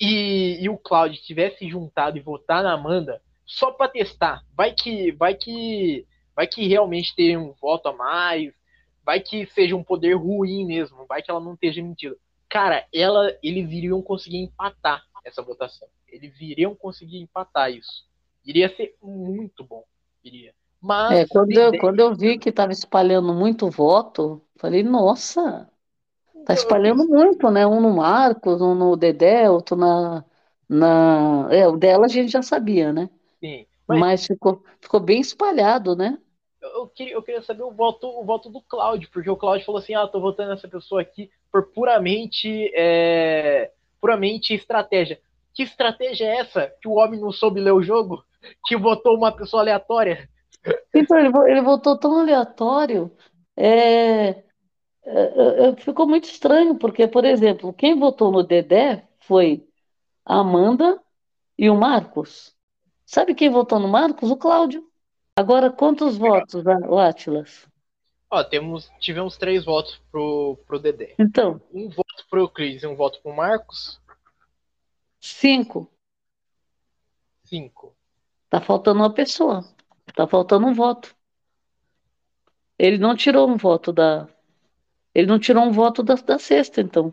e, 0.00 0.64
e 0.64 0.68
o 0.70 0.78
Claudio 0.78 1.20
tivessem 1.20 1.68
juntado 1.68 2.16
e 2.16 2.22
votar 2.22 2.62
na 2.62 2.72
Amanda 2.72 3.20
só 3.44 3.70
para 3.70 3.90
testar, 3.90 4.42
vai 4.56 4.72
que 4.72 5.12
vai 5.12 5.34
que 5.34 6.06
vai 6.34 6.46
que 6.46 6.66
realmente 6.66 7.14
tenha 7.14 7.38
um 7.38 7.52
voto 7.52 7.88
a 7.88 7.92
mais, 7.92 8.54
vai 9.04 9.20
que 9.20 9.44
seja 9.48 9.76
um 9.76 9.84
poder 9.84 10.14
ruim 10.14 10.64
mesmo, 10.64 11.04
vai 11.06 11.22
que 11.22 11.30
ela 11.30 11.40
não 11.40 11.52
esteja 11.52 11.82
mentindo. 11.82 12.16
Cara, 12.48 12.86
ela, 12.92 13.36
eles 13.42 13.70
iriam 13.70 14.00
conseguir 14.00 14.38
empatar 14.38 15.04
essa 15.22 15.42
votação. 15.42 15.88
Eles 16.08 16.38
iriam 16.40 16.74
conseguir 16.74 17.18
empatar 17.18 17.70
isso. 17.70 18.06
Iria 18.44 18.74
ser 18.74 18.96
muito 19.02 19.62
bom. 19.62 19.84
Iria. 20.24 20.54
Mas 20.82 21.12
é, 21.20 21.26
quando, 21.26 21.52
eu, 21.52 21.78
quando 21.78 22.00
eu 22.00 22.14
vi 22.14 22.38
que 22.38 22.48
estava 22.48 22.72
espalhando 22.72 23.32
muito 23.32 23.70
voto, 23.70 24.42
falei, 24.56 24.82
nossa, 24.82 25.70
Tá 26.44 26.54
espalhando 26.54 27.06
muito, 27.06 27.50
né? 27.50 27.66
Um 27.66 27.80
no 27.80 27.94
Marcos, 27.94 28.60
um 28.60 28.74
no 28.74 28.96
Dedé, 28.96 29.48
outro 29.48 29.76
na. 29.76 30.24
na... 30.68 31.48
É, 31.50 31.68
o 31.68 31.76
dela 31.76 32.06
a 32.06 32.08
gente 32.08 32.30
já 32.32 32.42
sabia, 32.42 32.92
né? 32.92 33.08
Sim. 33.40 33.66
Mas, 33.86 34.00
mas 34.00 34.26
ficou, 34.26 34.62
ficou 34.80 35.00
bem 35.00 35.20
espalhado, 35.20 35.94
né? 35.94 36.18
Eu 36.60 36.86
queria, 36.88 37.14
eu 37.14 37.22
queria 37.22 37.42
saber 37.42 37.62
o 37.62 37.72
voto, 37.72 38.06
o 38.06 38.24
voto 38.24 38.48
do 38.48 38.60
Cláudio, 38.60 39.08
porque 39.12 39.30
o 39.30 39.36
Cláudio 39.36 39.64
falou 39.64 39.80
assim: 39.80 39.94
ah, 39.94 40.06
tô 40.06 40.20
votando 40.20 40.50
nessa 40.50 40.68
pessoa 40.68 41.00
aqui 41.00 41.30
por 41.50 41.68
puramente, 41.72 42.70
é, 42.74 43.70
puramente 44.00 44.54
estratégia. 44.54 45.20
Que 45.54 45.62
estratégia 45.62 46.24
é 46.24 46.36
essa? 46.38 46.72
Que 46.80 46.88
o 46.88 46.94
homem 46.94 47.20
não 47.20 47.30
soube 47.30 47.60
ler 47.60 47.72
o 47.72 47.82
jogo? 47.82 48.24
Que 48.66 48.76
votou 48.76 49.16
uma 49.16 49.30
pessoa 49.30 49.62
aleatória? 49.62 50.28
Então, 50.94 51.18
ele, 51.46 51.62
votou 51.62 51.98
tão 51.98 52.20
aleatório. 52.20 53.10
É, 53.56 54.28
é, 54.28 54.44
é, 55.04 55.76
ficou 55.76 56.06
muito 56.06 56.24
estranho, 56.24 56.76
porque, 56.76 57.06
por 57.08 57.24
exemplo, 57.24 57.72
quem 57.72 57.98
votou 57.98 58.30
no 58.30 58.42
Dedé 58.42 59.06
foi 59.20 59.66
a 60.24 60.40
Amanda 60.40 61.00
e 61.58 61.68
o 61.68 61.76
Marcos. 61.76 62.54
Sabe 63.04 63.34
quem 63.34 63.50
votou 63.50 63.78
no 63.78 63.88
Marcos? 63.88 64.30
O 64.30 64.36
Cláudio. 64.36 64.86
Agora, 65.36 65.70
quantos 65.70 66.16
votos, 66.16 66.62
o 66.88 66.98
Atlas? 66.98 67.66
Ó, 68.30 68.42
temos, 68.44 68.90
tivemos 68.98 69.36
três 69.36 69.64
votos 69.64 70.00
pro, 70.10 70.58
pro 70.66 70.78
Dedé. 70.78 71.14
Então. 71.18 71.60
Um 71.72 71.88
voto 71.88 72.26
pro 72.30 72.48
Cris 72.48 72.82
e 72.82 72.86
um 72.86 72.96
voto 72.96 73.20
pro 73.22 73.34
Marcos. 73.34 74.00
Cinco. 75.20 75.90
Cinco. 77.44 77.94
Tá 78.48 78.60
faltando 78.60 79.00
uma 79.00 79.12
pessoa. 79.12 79.64
Tá 80.14 80.26
faltando 80.26 80.66
um 80.66 80.74
voto. 80.74 81.14
Ele 82.78 82.98
não 82.98 83.16
tirou 83.16 83.48
um 83.48 83.56
voto 83.56 83.92
da. 83.92 84.28
Ele 85.14 85.26
não 85.26 85.38
tirou 85.38 85.64
um 85.64 85.72
voto 85.72 86.02
da, 86.02 86.14
da 86.14 86.38
sexta, 86.38 86.80
então. 86.80 87.12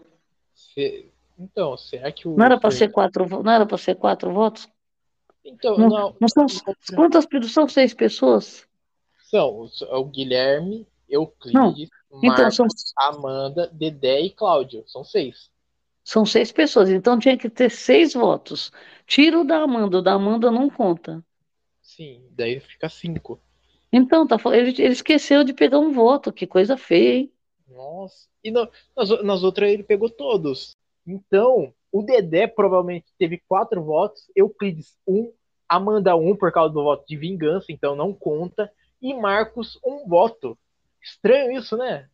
Se... 0.53 1.11
Então, 1.37 1.77
será 1.77 2.11
que 2.11 2.27
o. 2.27 2.35
Não 2.35 2.45
era 2.45 2.59
para 2.59 2.71
ser 2.71 2.91
quatro, 2.91 3.27
não 3.43 3.51
era 3.51 3.65
para 3.65 3.77
ser 3.77 3.95
quatro 3.95 4.33
votos? 4.33 4.67
Então, 5.43 5.77
não, 5.77 5.87
não, 5.87 6.15
não 6.19 6.27
são, 6.27 6.45
quantas 6.95 7.25
são 7.51 7.67
seis 7.67 7.93
pessoas? 7.93 8.67
São 9.29 9.69
o 9.91 10.05
Guilherme, 10.05 10.85
Euclides, 11.07 11.53
não. 11.53 11.73
Então, 12.23 12.43
Marcos, 12.43 12.55
são... 12.55 12.67
Amanda, 12.97 13.69
Dedé 13.71 14.21
e 14.21 14.29
Cláudio. 14.31 14.83
São 14.87 15.03
seis. 15.03 15.49
São 16.03 16.25
seis 16.25 16.51
pessoas, 16.51 16.89
então 16.89 17.19
tinha 17.19 17.37
que 17.37 17.49
ter 17.49 17.69
seis 17.69 18.13
votos. 18.13 18.71
Tira 19.05 19.39
o 19.39 19.43
da 19.43 19.61
Amanda, 19.61 19.99
o 19.99 20.01
da 20.01 20.13
Amanda 20.13 20.49
não 20.49 20.69
conta. 20.69 21.23
Sim, 21.99 22.23
daí 22.31 22.61
fica 22.61 22.87
cinco. 22.87 23.41
Então, 23.91 24.25
tá, 24.25 24.37
ele, 24.53 24.69
ele 24.69 24.93
esqueceu 24.93 25.43
de 25.43 25.53
pegar 25.53 25.79
um 25.79 25.91
voto, 25.91 26.31
que 26.31 26.47
coisa 26.47 26.77
feia, 26.77 27.15
hein? 27.15 27.33
Nossa, 27.67 28.29
e 28.41 28.49
no, 28.49 28.69
nas, 28.95 29.21
nas 29.21 29.43
outras 29.43 29.69
ele 29.69 29.83
pegou 29.83 30.09
todos. 30.09 30.77
Então, 31.05 31.73
o 31.91 32.01
Dedé 32.01 32.47
provavelmente 32.47 33.07
teve 33.17 33.43
quatro 33.45 33.83
votos, 33.83 34.31
Euclides 34.33 34.97
um, 35.05 35.29
Amanda 35.67 36.15
um 36.15 36.37
por 36.37 36.53
causa 36.53 36.73
do 36.73 36.83
voto 36.83 37.03
de 37.05 37.17
vingança, 37.17 37.65
então 37.69 37.97
não 37.97 38.13
conta, 38.13 38.71
e 39.01 39.13
Marcos 39.13 39.77
um 39.83 40.07
voto. 40.07 40.57
Estranho 41.03 41.51
isso, 41.51 41.75
né? 41.75 42.07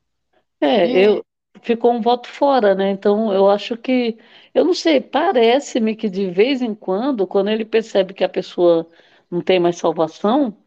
É, 0.60 0.88
e... 0.88 1.04
eu 1.04 1.26
ficou 1.62 1.92
um 1.94 2.02
voto 2.02 2.28
fora, 2.28 2.74
né? 2.74 2.90
Então 2.90 3.32
eu 3.32 3.48
acho 3.48 3.78
que 3.78 4.18
eu 4.52 4.66
não 4.66 4.74
sei, 4.74 5.00
parece-me 5.00 5.96
que 5.96 6.10
de 6.10 6.32
vez 6.32 6.64
em 6.64 6.74
quando, 6.74 7.28
quando 7.28 7.52
ele 7.52 7.64
percebe 7.64 8.16
que 8.16 8.24
a 8.24 8.30
pessoa 8.30 8.90
não 9.30 9.42
tem 9.42 9.60
mais 9.60 9.78
salvação, 9.78 10.58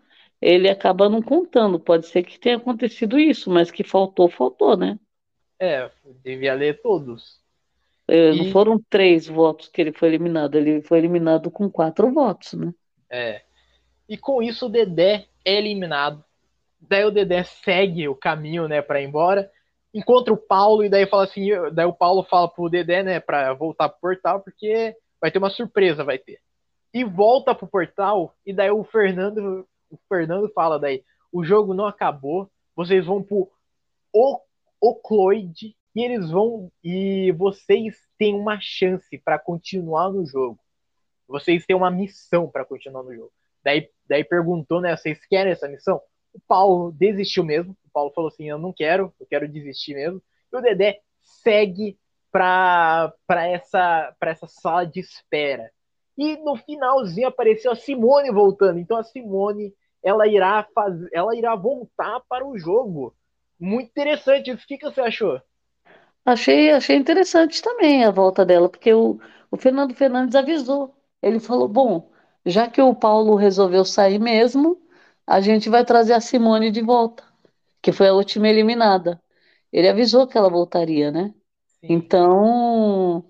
ele 0.40 0.68
acaba 0.68 1.08
não 1.08 1.22
contando. 1.22 1.78
Pode 1.78 2.06
ser 2.06 2.22
que 2.22 2.38
tenha 2.38 2.56
acontecido 2.56 3.18
isso, 3.18 3.50
mas 3.50 3.70
que 3.70 3.82
faltou, 3.82 4.28
faltou, 4.28 4.76
né? 4.76 4.98
É, 5.60 5.90
devia 6.22 6.54
ler 6.54 6.80
todos. 6.80 7.40
É, 8.06 8.32
não 8.32 8.50
foram 8.50 8.82
três 8.88 9.26
votos 9.26 9.68
que 9.68 9.80
ele 9.82 9.92
foi 9.92 10.08
eliminado, 10.08 10.56
ele 10.56 10.80
foi 10.80 10.98
eliminado 10.98 11.50
com 11.50 11.70
quatro 11.70 12.10
votos, 12.10 12.54
né? 12.54 12.72
É. 13.10 13.42
E 14.08 14.16
com 14.16 14.42
isso 14.42 14.66
o 14.66 14.68
Dedé 14.70 15.26
é 15.44 15.58
eliminado. 15.58 16.24
Daí 16.80 17.04
o 17.04 17.10
Dedé 17.10 17.42
segue 17.42 18.08
o 18.08 18.14
caminho, 18.14 18.66
né, 18.66 18.80
para 18.80 19.02
ir 19.02 19.06
embora. 19.06 19.50
Encontra 19.92 20.32
o 20.32 20.38
Paulo 20.38 20.84
e 20.84 20.88
daí 20.88 21.06
fala 21.06 21.24
assim, 21.24 21.48
daí 21.72 21.84
o 21.84 21.92
Paulo 21.92 22.22
fala 22.22 22.48
pro 22.48 22.70
Dedé, 22.70 23.02
né, 23.02 23.20
para 23.20 23.52
voltar 23.52 23.88
pro 23.90 24.00
portal 24.00 24.40
porque 24.40 24.96
vai 25.20 25.30
ter 25.30 25.38
uma 25.38 25.50
surpresa, 25.50 26.04
vai 26.04 26.18
ter. 26.18 26.40
E 26.92 27.04
volta 27.04 27.54
pro 27.54 27.66
portal 27.66 28.34
e 28.44 28.52
daí 28.52 28.70
o 28.70 28.84
Fernando, 28.84 29.68
o 29.90 29.98
Fernando 30.08 30.50
fala 30.50 30.78
daí, 30.78 31.04
o 31.30 31.44
jogo 31.44 31.74
não 31.74 31.86
acabou, 31.86 32.50
vocês 32.74 33.04
vão 33.04 33.22
pro 33.22 33.50
o 34.12 34.40
Ocloide 34.80 35.76
e 35.94 36.02
eles 36.02 36.30
vão 36.30 36.70
e 36.82 37.32
vocês 37.32 37.96
têm 38.16 38.34
uma 38.34 38.58
chance 38.60 39.18
para 39.18 39.38
continuar 39.38 40.10
no 40.10 40.24
jogo. 40.24 40.58
Vocês 41.26 41.66
têm 41.66 41.76
uma 41.76 41.90
missão 41.90 42.48
para 42.48 42.64
continuar 42.64 43.02
no 43.02 43.14
jogo. 43.14 43.32
Daí, 43.62 43.90
daí 44.08 44.24
perguntou, 44.24 44.80
né? 44.80 44.96
Vocês 44.96 45.24
querem 45.26 45.52
essa 45.52 45.68
missão? 45.68 46.00
O 46.32 46.40
Paulo 46.46 46.92
desistiu 46.92 47.44
mesmo. 47.44 47.76
O 47.84 47.90
Paulo 47.92 48.12
falou 48.14 48.28
assim: 48.28 48.48
Eu 48.48 48.58
não 48.58 48.72
quero, 48.72 49.12
eu 49.20 49.26
quero 49.26 49.48
desistir 49.48 49.94
mesmo. 49.94 50.22
E 50.52 50.56
o 50.56 50.60
Dedé 50.60 51.00
segue 51.20 51.98
para 52.30 53.12
essa, 53.28 54.14
essa 54.22 54.46
sala 54.46 54.86
de 54.86 55.00
espera. 55.00 55.70
E 56.18 56.36
no 56.38 56.56
finalzinho 56.56 57.28
apareceu 57.28 57.72
a 57.72 57.76
Simone 57.76 58.30
voltando. 58.32 58.78
Então 58.80 58.98
a 58.98 59.04
Simone 59.04 59.74
ela 60.02 60.28
irá 60.28 60.66
fazer, 60.74 61.08
ela 61.14 61.36
irá 61.36 61.56
voltar 61.56 62.20
para 62.28 62.46
o 62.46 62.58
jogo. 62.58 63.14
Muito 63.60 63.88
interessante. 63.90 64.52
O 64.52 64.58
que, 64.58 64.78
que 64.78 64.84
você 64.86 65.00
achou? 65.00 65.40
Achei, 66.24 66.70
achei 66.72 66.96
interessante 66.96 67.62
também 67.62 68.04
a 68.04 68.10
volta 68.10 68.44
dela, 68.44 68.68
porque 68.68 68.92
o, 68.92 69.18
o 69.50 69.56
Fernando 69.56 69.94
Fernandes 69.94 70.34
avisou. 70.36 70.94
Ele 71.22 71.40
falou: 71.40 71.68
bom, 71.68 72.10
já 72.44 72.68
que 72.70 72.80
o 72.82 72.94
Paulo 72.94 73.34
resolveu 73.36 73.84
sair 73.84 74.18
mesmo, 74.18 74.80
a 75.26 75.40
gente 75.40 75.68
vai 75.70 75.84
trazer 75.84 76.12
a 76.14 76.20
Simone 76.20 76.70
de 76.70 76.82
volta, 76.82 77.24
que 77.82 77.92
foi 77.92 78.08
a 78.08 78.14
última 78.14 78.48
eliminada. 78.48 79.22
Ele 79.72 79.88
avisou 79.88 80.26
que 80.26 80.38
ela 80.38 80.50
voltaria, 80.50 81.10
né? 81.10 81.34
Sim. 81.80 82.10
Então, 82.10 83.24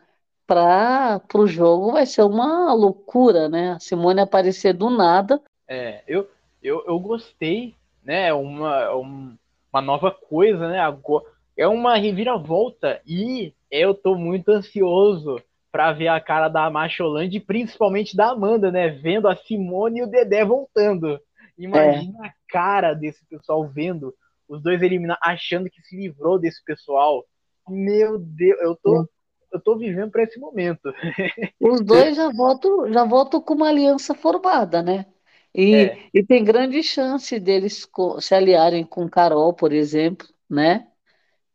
para 0.48 1.20
o 1.34 1.46
jogo 1.46 1.92
vai 1.92 2.06
ser 2.06 2.22
uma 2.22 2.72
loucura, 2.72 3.50
né? 3.50 3.72
A 3.72 3.78
Simone 3.78 4.22
aparecer 4.22 4.72
do 4.72 4.88
nada. 4.88 5.40
É, 5.68 6.02
eu, 6.08 6.26
eu, 6.62 6.82
eu 6.86 6.98
gostei, 6.98 7.74
né? 8.02 8.32
Uma, 8.32 8.90
uma 8.94 9.82
nova 9.82 10.10
coisa, 10.10 10.68
né? 10.68 10.80
Agora 10.80 11.26
é 11.54 11.68
uma 11.68 11.96
reviravolta 11.96 13.02
e 13.06 13.52
eu 13.70 13.92
tô 13.92 14.14
muito 14.14 14.48
ansioso 14.50 15.36
para 15.70 15.92
ver 15.92 16.08
a 16.08 16.18
cara 16.18 16.48
da 16.48 16.70
Macholândia 16.70 17.36
e 17.36 17.40
principalmente 17.40 18.16
da 18.16 18.30
Amanda, 18.30 18.72
né? 18.72 18.88
Vendo 18.88 19.28
a 19.28 19.36
Simone 19.36 20.00
e 20.00 20.02
o 20.04 20.06
Dedé 20.06 20.46
voltando. 20.46 21.20
Imagina 21.58 22.24
é. 22.24 22.28
a 22.28 22.32
cara 22.48 22.94
desse 22.94 23.22
pessoal 23.26 23.68
vendo 23.68 24.14
os 24.48 24.62
dois 24.62 24.80
eliminar, 24.80 25.18
achando 25.20 25.68
que 25.68 25.82
se 25.82 25.94
livrou 25.94 26.38
desse 26.38 26.64
pessoal. 26.64 27.22
Meu 27.68 28.18
Deus, 28.18 28.58
eu 28.62 28.74
tô, 28.82 29.06
eu 29.52 29.60
tô 29.60 29.76
vivendo 29.76 30.10
para 30.10 30.22
esse 30.22 30.38
momento. 30.38 30.92
Os 31.60 31.80
dois 31.80 32.16
já 32.16 32.30
votam, 32.30 32.92
já 32.92 33.04
votam 33.04 33.40
com 33.40 33.54
uma 33.54 33.68
aliança 33.68 34.14
formada, 34.14 34.82
né? 34.82 35.06
E, 35.54 35.74
é. 35.74 36.08
e 36.14 36.22
tem 36.22 36.44
grande 36.44 36.82
chance 36.82 37.38
deles 37.40 37.88
se 38.20 38.34
aliarem 38.34 38.84
com 38.84 39.08
Carol, 39.08 39.52
por 39.54 39.72
exemplo, 39.72 40.28
né? 40.48 40.86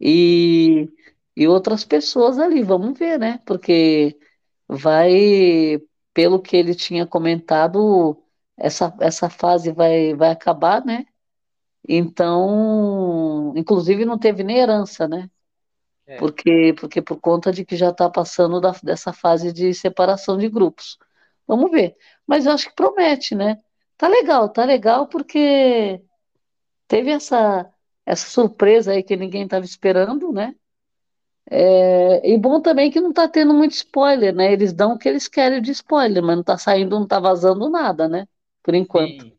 e, 0.06 0.90
e 1.36 1.48
outras 1.48 1.86
pessoas 1.86 2.38
ali, 2.40 2.62
vamos 2.64 2.98
ver, 3.00 3.18
né? 3.20 3.40
Porque 3.46 4.18
vai, 4.68 5.82
pelo 6.14 6.42
que 6.42 6.58
ele 6.58 6.76
tinha 6.76 7.08
comentado, 7.08 8.22
essa, 8.58 8.94
essa 9.00 9.30
fase 9.30 9.72
vai, 9.72 10.14
vai 10.16 10.32
acabar, 10.32 10.86
né? 10.86 11.06
Então, 11.88 13.54
inclusive 13.56 14.06
não 14.06 14.18
teve 14.20 14.44
nem 14.44 14.58
herança, 14.58 15.08
né? 15.08 15.30
É. 16.06 16.18
Porque, 16.18 16.74
porque 16.80 17.02
por 17.02 17.20
conta 17.20 17.52
de 17.52 17.66
que 17.66 17.76
já 17.76 17.90
está 17.90 18.10
passando 18.10 18.60
da, 18.60 18.72
dessa 18.84 19.14
fase 19.14 19.54
de 19.54 19.74
separação 19.74 20.38
de 20.38 20.50
grupos. 20.50 20.98
Vamos 21.48 21.72
ver. 21.72 21.96
Mas 22.28 22.46
eu 22.46 22.52
acho 22.52 22.70
que 22.70 22.76
promete, 22.76 23.36
né? 23.36 23.60
Tá 23.98 24.08
legal, 24.08 24.50
tá 24.50 24.66
legal 24.66 25.08
porque 25.08 26.02
teve 26.88 27.12
essa 27.12 27.70
essa 28.06 28.30
surpresa 28.30 28.92
aí 28.92 29.02
que 29.02 29.16
ninguém 29.16 29.44
estava 29.44 29.64
esperando, 29.64 30.32
né? 30.32 30.54
É, 31.50 32.30
e 32.30 32.38
bom 32.38 32.62
também 32.62 32.90
que 32.90 33.02
não 33.02 33.10
está 33.10 33.28
tendo 33.28 33.54
muito 33.54 33.72
spoiler, 33.72 34.34
né? 34.34 34.52
Eles 34.52 34.74
dão 34.74 34.94
o 34.94 34.98
que 34.98 35.08
eles 35.08 35.28
querem 35.28 35.62
de 35.62 35.72
spoiler, 35.72 36.24
mas 36.24 36.36
não 36.36 36.42
está 36.42 36.58
saindo, 36.58 36.96
não 36.96 37.04
está 37.04 37.20
vazando 37.20 37.70
nada, 37.70 38.08
né? 38.08 38.28
Por 38.62 38.74
enquanto. 38.76 39.24
Sim. 39.24 39.34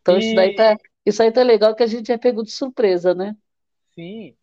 Então 0.00 0.16
e... 0.16 0.20
isso 0.20 0.34
daí 0.34 0.54
tá, 0.54 0.76
isso 1.04 1.22
aí 1.22 1.32
tá 1.32 1.42
legal 1.42 1.74
que 1.74 1.82
a 1.82 1.86
gente 1.86 2.10
é 2.10 2.18
pego 2.18 2.42
de 2.42 2.50
surpresa, 2.50 3.14
né? 3.14 3.36
Sim. 3.94 4.34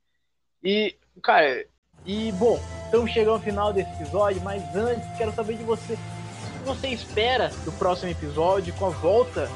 E, 0.64 0.98
cara, 1.26 1.66
e 2.06 2.32
bom, 2.34 2.60
estamos 2.86 3.10
chegando 3.12 3.34
ao 3.34 3.40
final 3.40 3.74
desse 3.74 3.90
episódio, 3.94 4.42
mas 4.44 4.64
antes 4.76 5.06
quero 5.18 5.34
saber 5.34 5.58
de 5.58 5.64
você. 5.64 5.94
O 5.94 6.60
que 6.60 6.66
você 6.66 6.88
espera 6.90 7.52
do 7.64 7.72
próximo 7.72 8.12
episódio 8.12 8.74
com 8.76 8.86
a 8.86 8.90
volta 8.90 9.50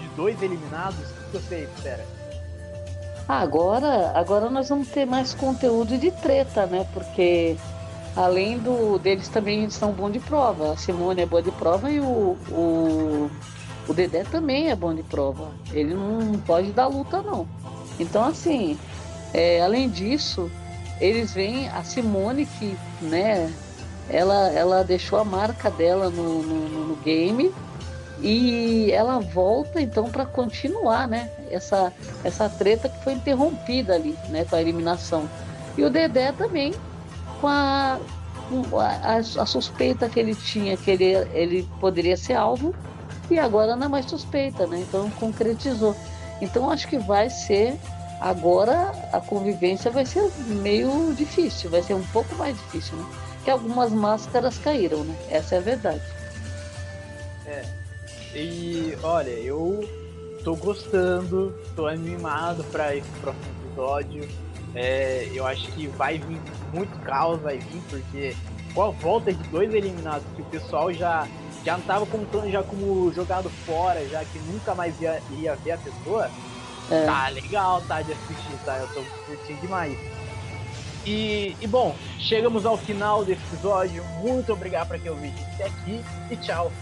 de 0.00 0.08
dois 0.16 0.40
eliminados? 0.42 0.98
O 0.98 1.14
que 1.30 1.38
você 1.38 1.68
espera? 1.76 2.04
Agora, 3.28 4.12
agora 4.14 4.48
nós 4.48 4.68
vamos 4.68 4.88
ter 4.88 5.04
mais 5.06 5.34
conteúdo 5.34 5.98
de 5.98 6.10
treta, 6.10 6.66
né? 6.66 6.86
Porque 6.94 7.56
além 8.16 8.58
do 8.58 8.98
deles 8.98 9.28
também 9.28 9.68
são 9.68 9.92
bons 9.92 10.12
de 10.12 10.20
prova. 10.20 10.72
A 10.72 10.76
Simone 10.76 11.22
é 11.22 11.26
boa 11.26 11.42
de 11.42 11.50
prova 11.52 11.90
e 11.90 12.00
o, 12.00 12.36
o, 12.50 13.30
o 13.88 13.94
Dedé 13.94 14.24
também 14.24 14.70
é 14.70 14.76
bom 14.76 14.94
de 14.94 15.02
prova. 15.02 15.50
Ele 15.72 15.94
não 15.94 16.38
pode 16.46 16.72
dar 16.72 16.86
luta, 16.86 17.20
não. 17.22 17.46
Então, 17.98 18.24
assim, 18.24 18.78
é, 19.32 19.62
além 19.62 19.88
disso, 19.88 20.50
eles 21.00 21.32
veem 21.32 21.68
a 21.68 21.82
Simone 21.82 22.46
que, 22.46 22.76
né, 23.00 23.52
ela, 24.08 24.48
ela 24.50 24.84
deixou 24.84 25.18
a 25.18 25.24
marca 25.24 25.70
dela 25.70 26.10
no, 26.10 26.42
no, 26.42 26.88
no 26.88 26.96
game 26.96 27.52
e 28.20 28.90
ela 28.92 29.18
volta 29.18 29.80
então 29.80 30.08
para 30.08 30.24
continuar, 30.24 31.08
né? 31.08 31.30
Essa, 31.50 31.92
essa 32.22 32.48
treta 32.48 32.88
que 32.88 33.02
foi 33.02 33.14
interrompida 33.14 33.94
ali, 33.94 34.16
né? 34.28 34.44
Com 34.44 34.56
a 34.56 34.60
eliminação. 34.60 35.28
E 35.76 35.82
o 35.82 35.90
Dedé 35.90 36.32
também, 36.32 36.72
com 37.40 37.48
a, 37.48 37.98
a, 39.02 39.16
a 39.16 39.46
suspeita 39.46 40.08
que 40.08 40.20
ele 40.20 40.34
tinha, 40.34 40.76
que 40.76 40.90
ele, 40.90 41.04
ele 41.34 41.68
poderia 41.80 42.16
ser 42.16 42.34
alvo, 42.34 42.74
e 43.30 43.38
agora 43.38 43.74
não 43.74 43.86
é 43.86 43.88
mais 43.88 44.06
suspeita, 44.06 44.66
né? 44.66 44.84
Então 44.88 45.10
concretizou. 45.10 45.96
Então 46.40 46.70
acho 46.70 46.88
que 46.88 46.98
vai 46.98 47.28
ser. 47.30 47.78
Agora 48.20 48.92
a 49.12 49.20
convivência 49.20 49.90
vai 49.90 50.06
ser 50.06 50.30
meio 50.46 51.12
difícil, 51.14 51.70
vai 51.70 51.82
ser 51.82 51.94
um 51.94 52.06
pouco 52.06 52.34
mais 52.36 52.56
difícil, 52.56 52.96
né? 52.96 53.04
Que 53.44 53.50
algumas 53.50 53.92
máscaras 53.92 54.56
caíram, 54.58 55.04
né? 55.04 55.14
Essa 55.28 55.56
é 55.56 55.58
a 55.58 55.60
verdade. 55.60 56.02
É. 57.46 57.64
E 58.34 58.96
olha, 59.02 59.30
eu 59.30 59.88
tô 60.42 60.56
gostando, 60.56 61.54
tô 61.76 61.86
animado 61.86 62.64
para 62.64 62.96
esse 62.96 63.08
próximo 63.20 63.44
episódio. 63.66 64.28
É, 64.74 65.30
eu 65.32 65.46
acho 65.46 65.70
que 65.72 65.86
vai 65.86 66.18
vir 66.18 66.40
muito 66.72 66.98
caos, 67.00 67.40
vai 67.40 67.58
vir, 67.58 67.82
porque 67.88 68.34
com 68.74 68.82
a 68.82 68.90
volta 68.90 69.32
de 69.32 69.42
dois 69.48 69.72
eliminados, 69.72 70.26
que 70.34 70.42
o 70.42 70.44
pessoal 70.46 70.92
já, 70.92 71.28
já 71.64 71.76
não 71.76 71.84
tava 71.84 72.04
contando 72.06 72.50
já 72.50 72.62
como 72.62 73.12
jogado 73.12 73.48
fora, 73.64 74.06
já 74.08 74.24
que 74.24 74.38
nunca 74.40 74.74
mais 74.74 75.00
ia, 75.00 75.22
ia 75.38 75.54
ver 75.54 75.72
a 75.72 75.78
pessoa, 75.78 76.28
é. 76.90 77.04
tá 77.04 77.28
legal, 77.28 77.82
tá, 77.82 78.02
de 78.02 78.12
assistir, 78.12 78.58
tá? 78.64 78.78
Eu 78.78 78.88
tô 78.88 79.02
curtindo 79.26 79.60
demais. 79.60 79.98
E, 81.06 81.54
e 81.60 81.66
bom, 81.66 81.94
chegamos 82.18 82.64
ao 82.64 82.76
final 82.78 83.24
desse 83.24 83.42
episódio. 83.52 84.02
Muito 84.22 84.52
obrigado 84.52 84.88
para 84.88 84.98
quem 84.98 85.10
ouviu 85.10 85.30
até 85.54 85.66
aqui 85.66 86.02
e 86.30 86.36
tchau. 86.36 86.72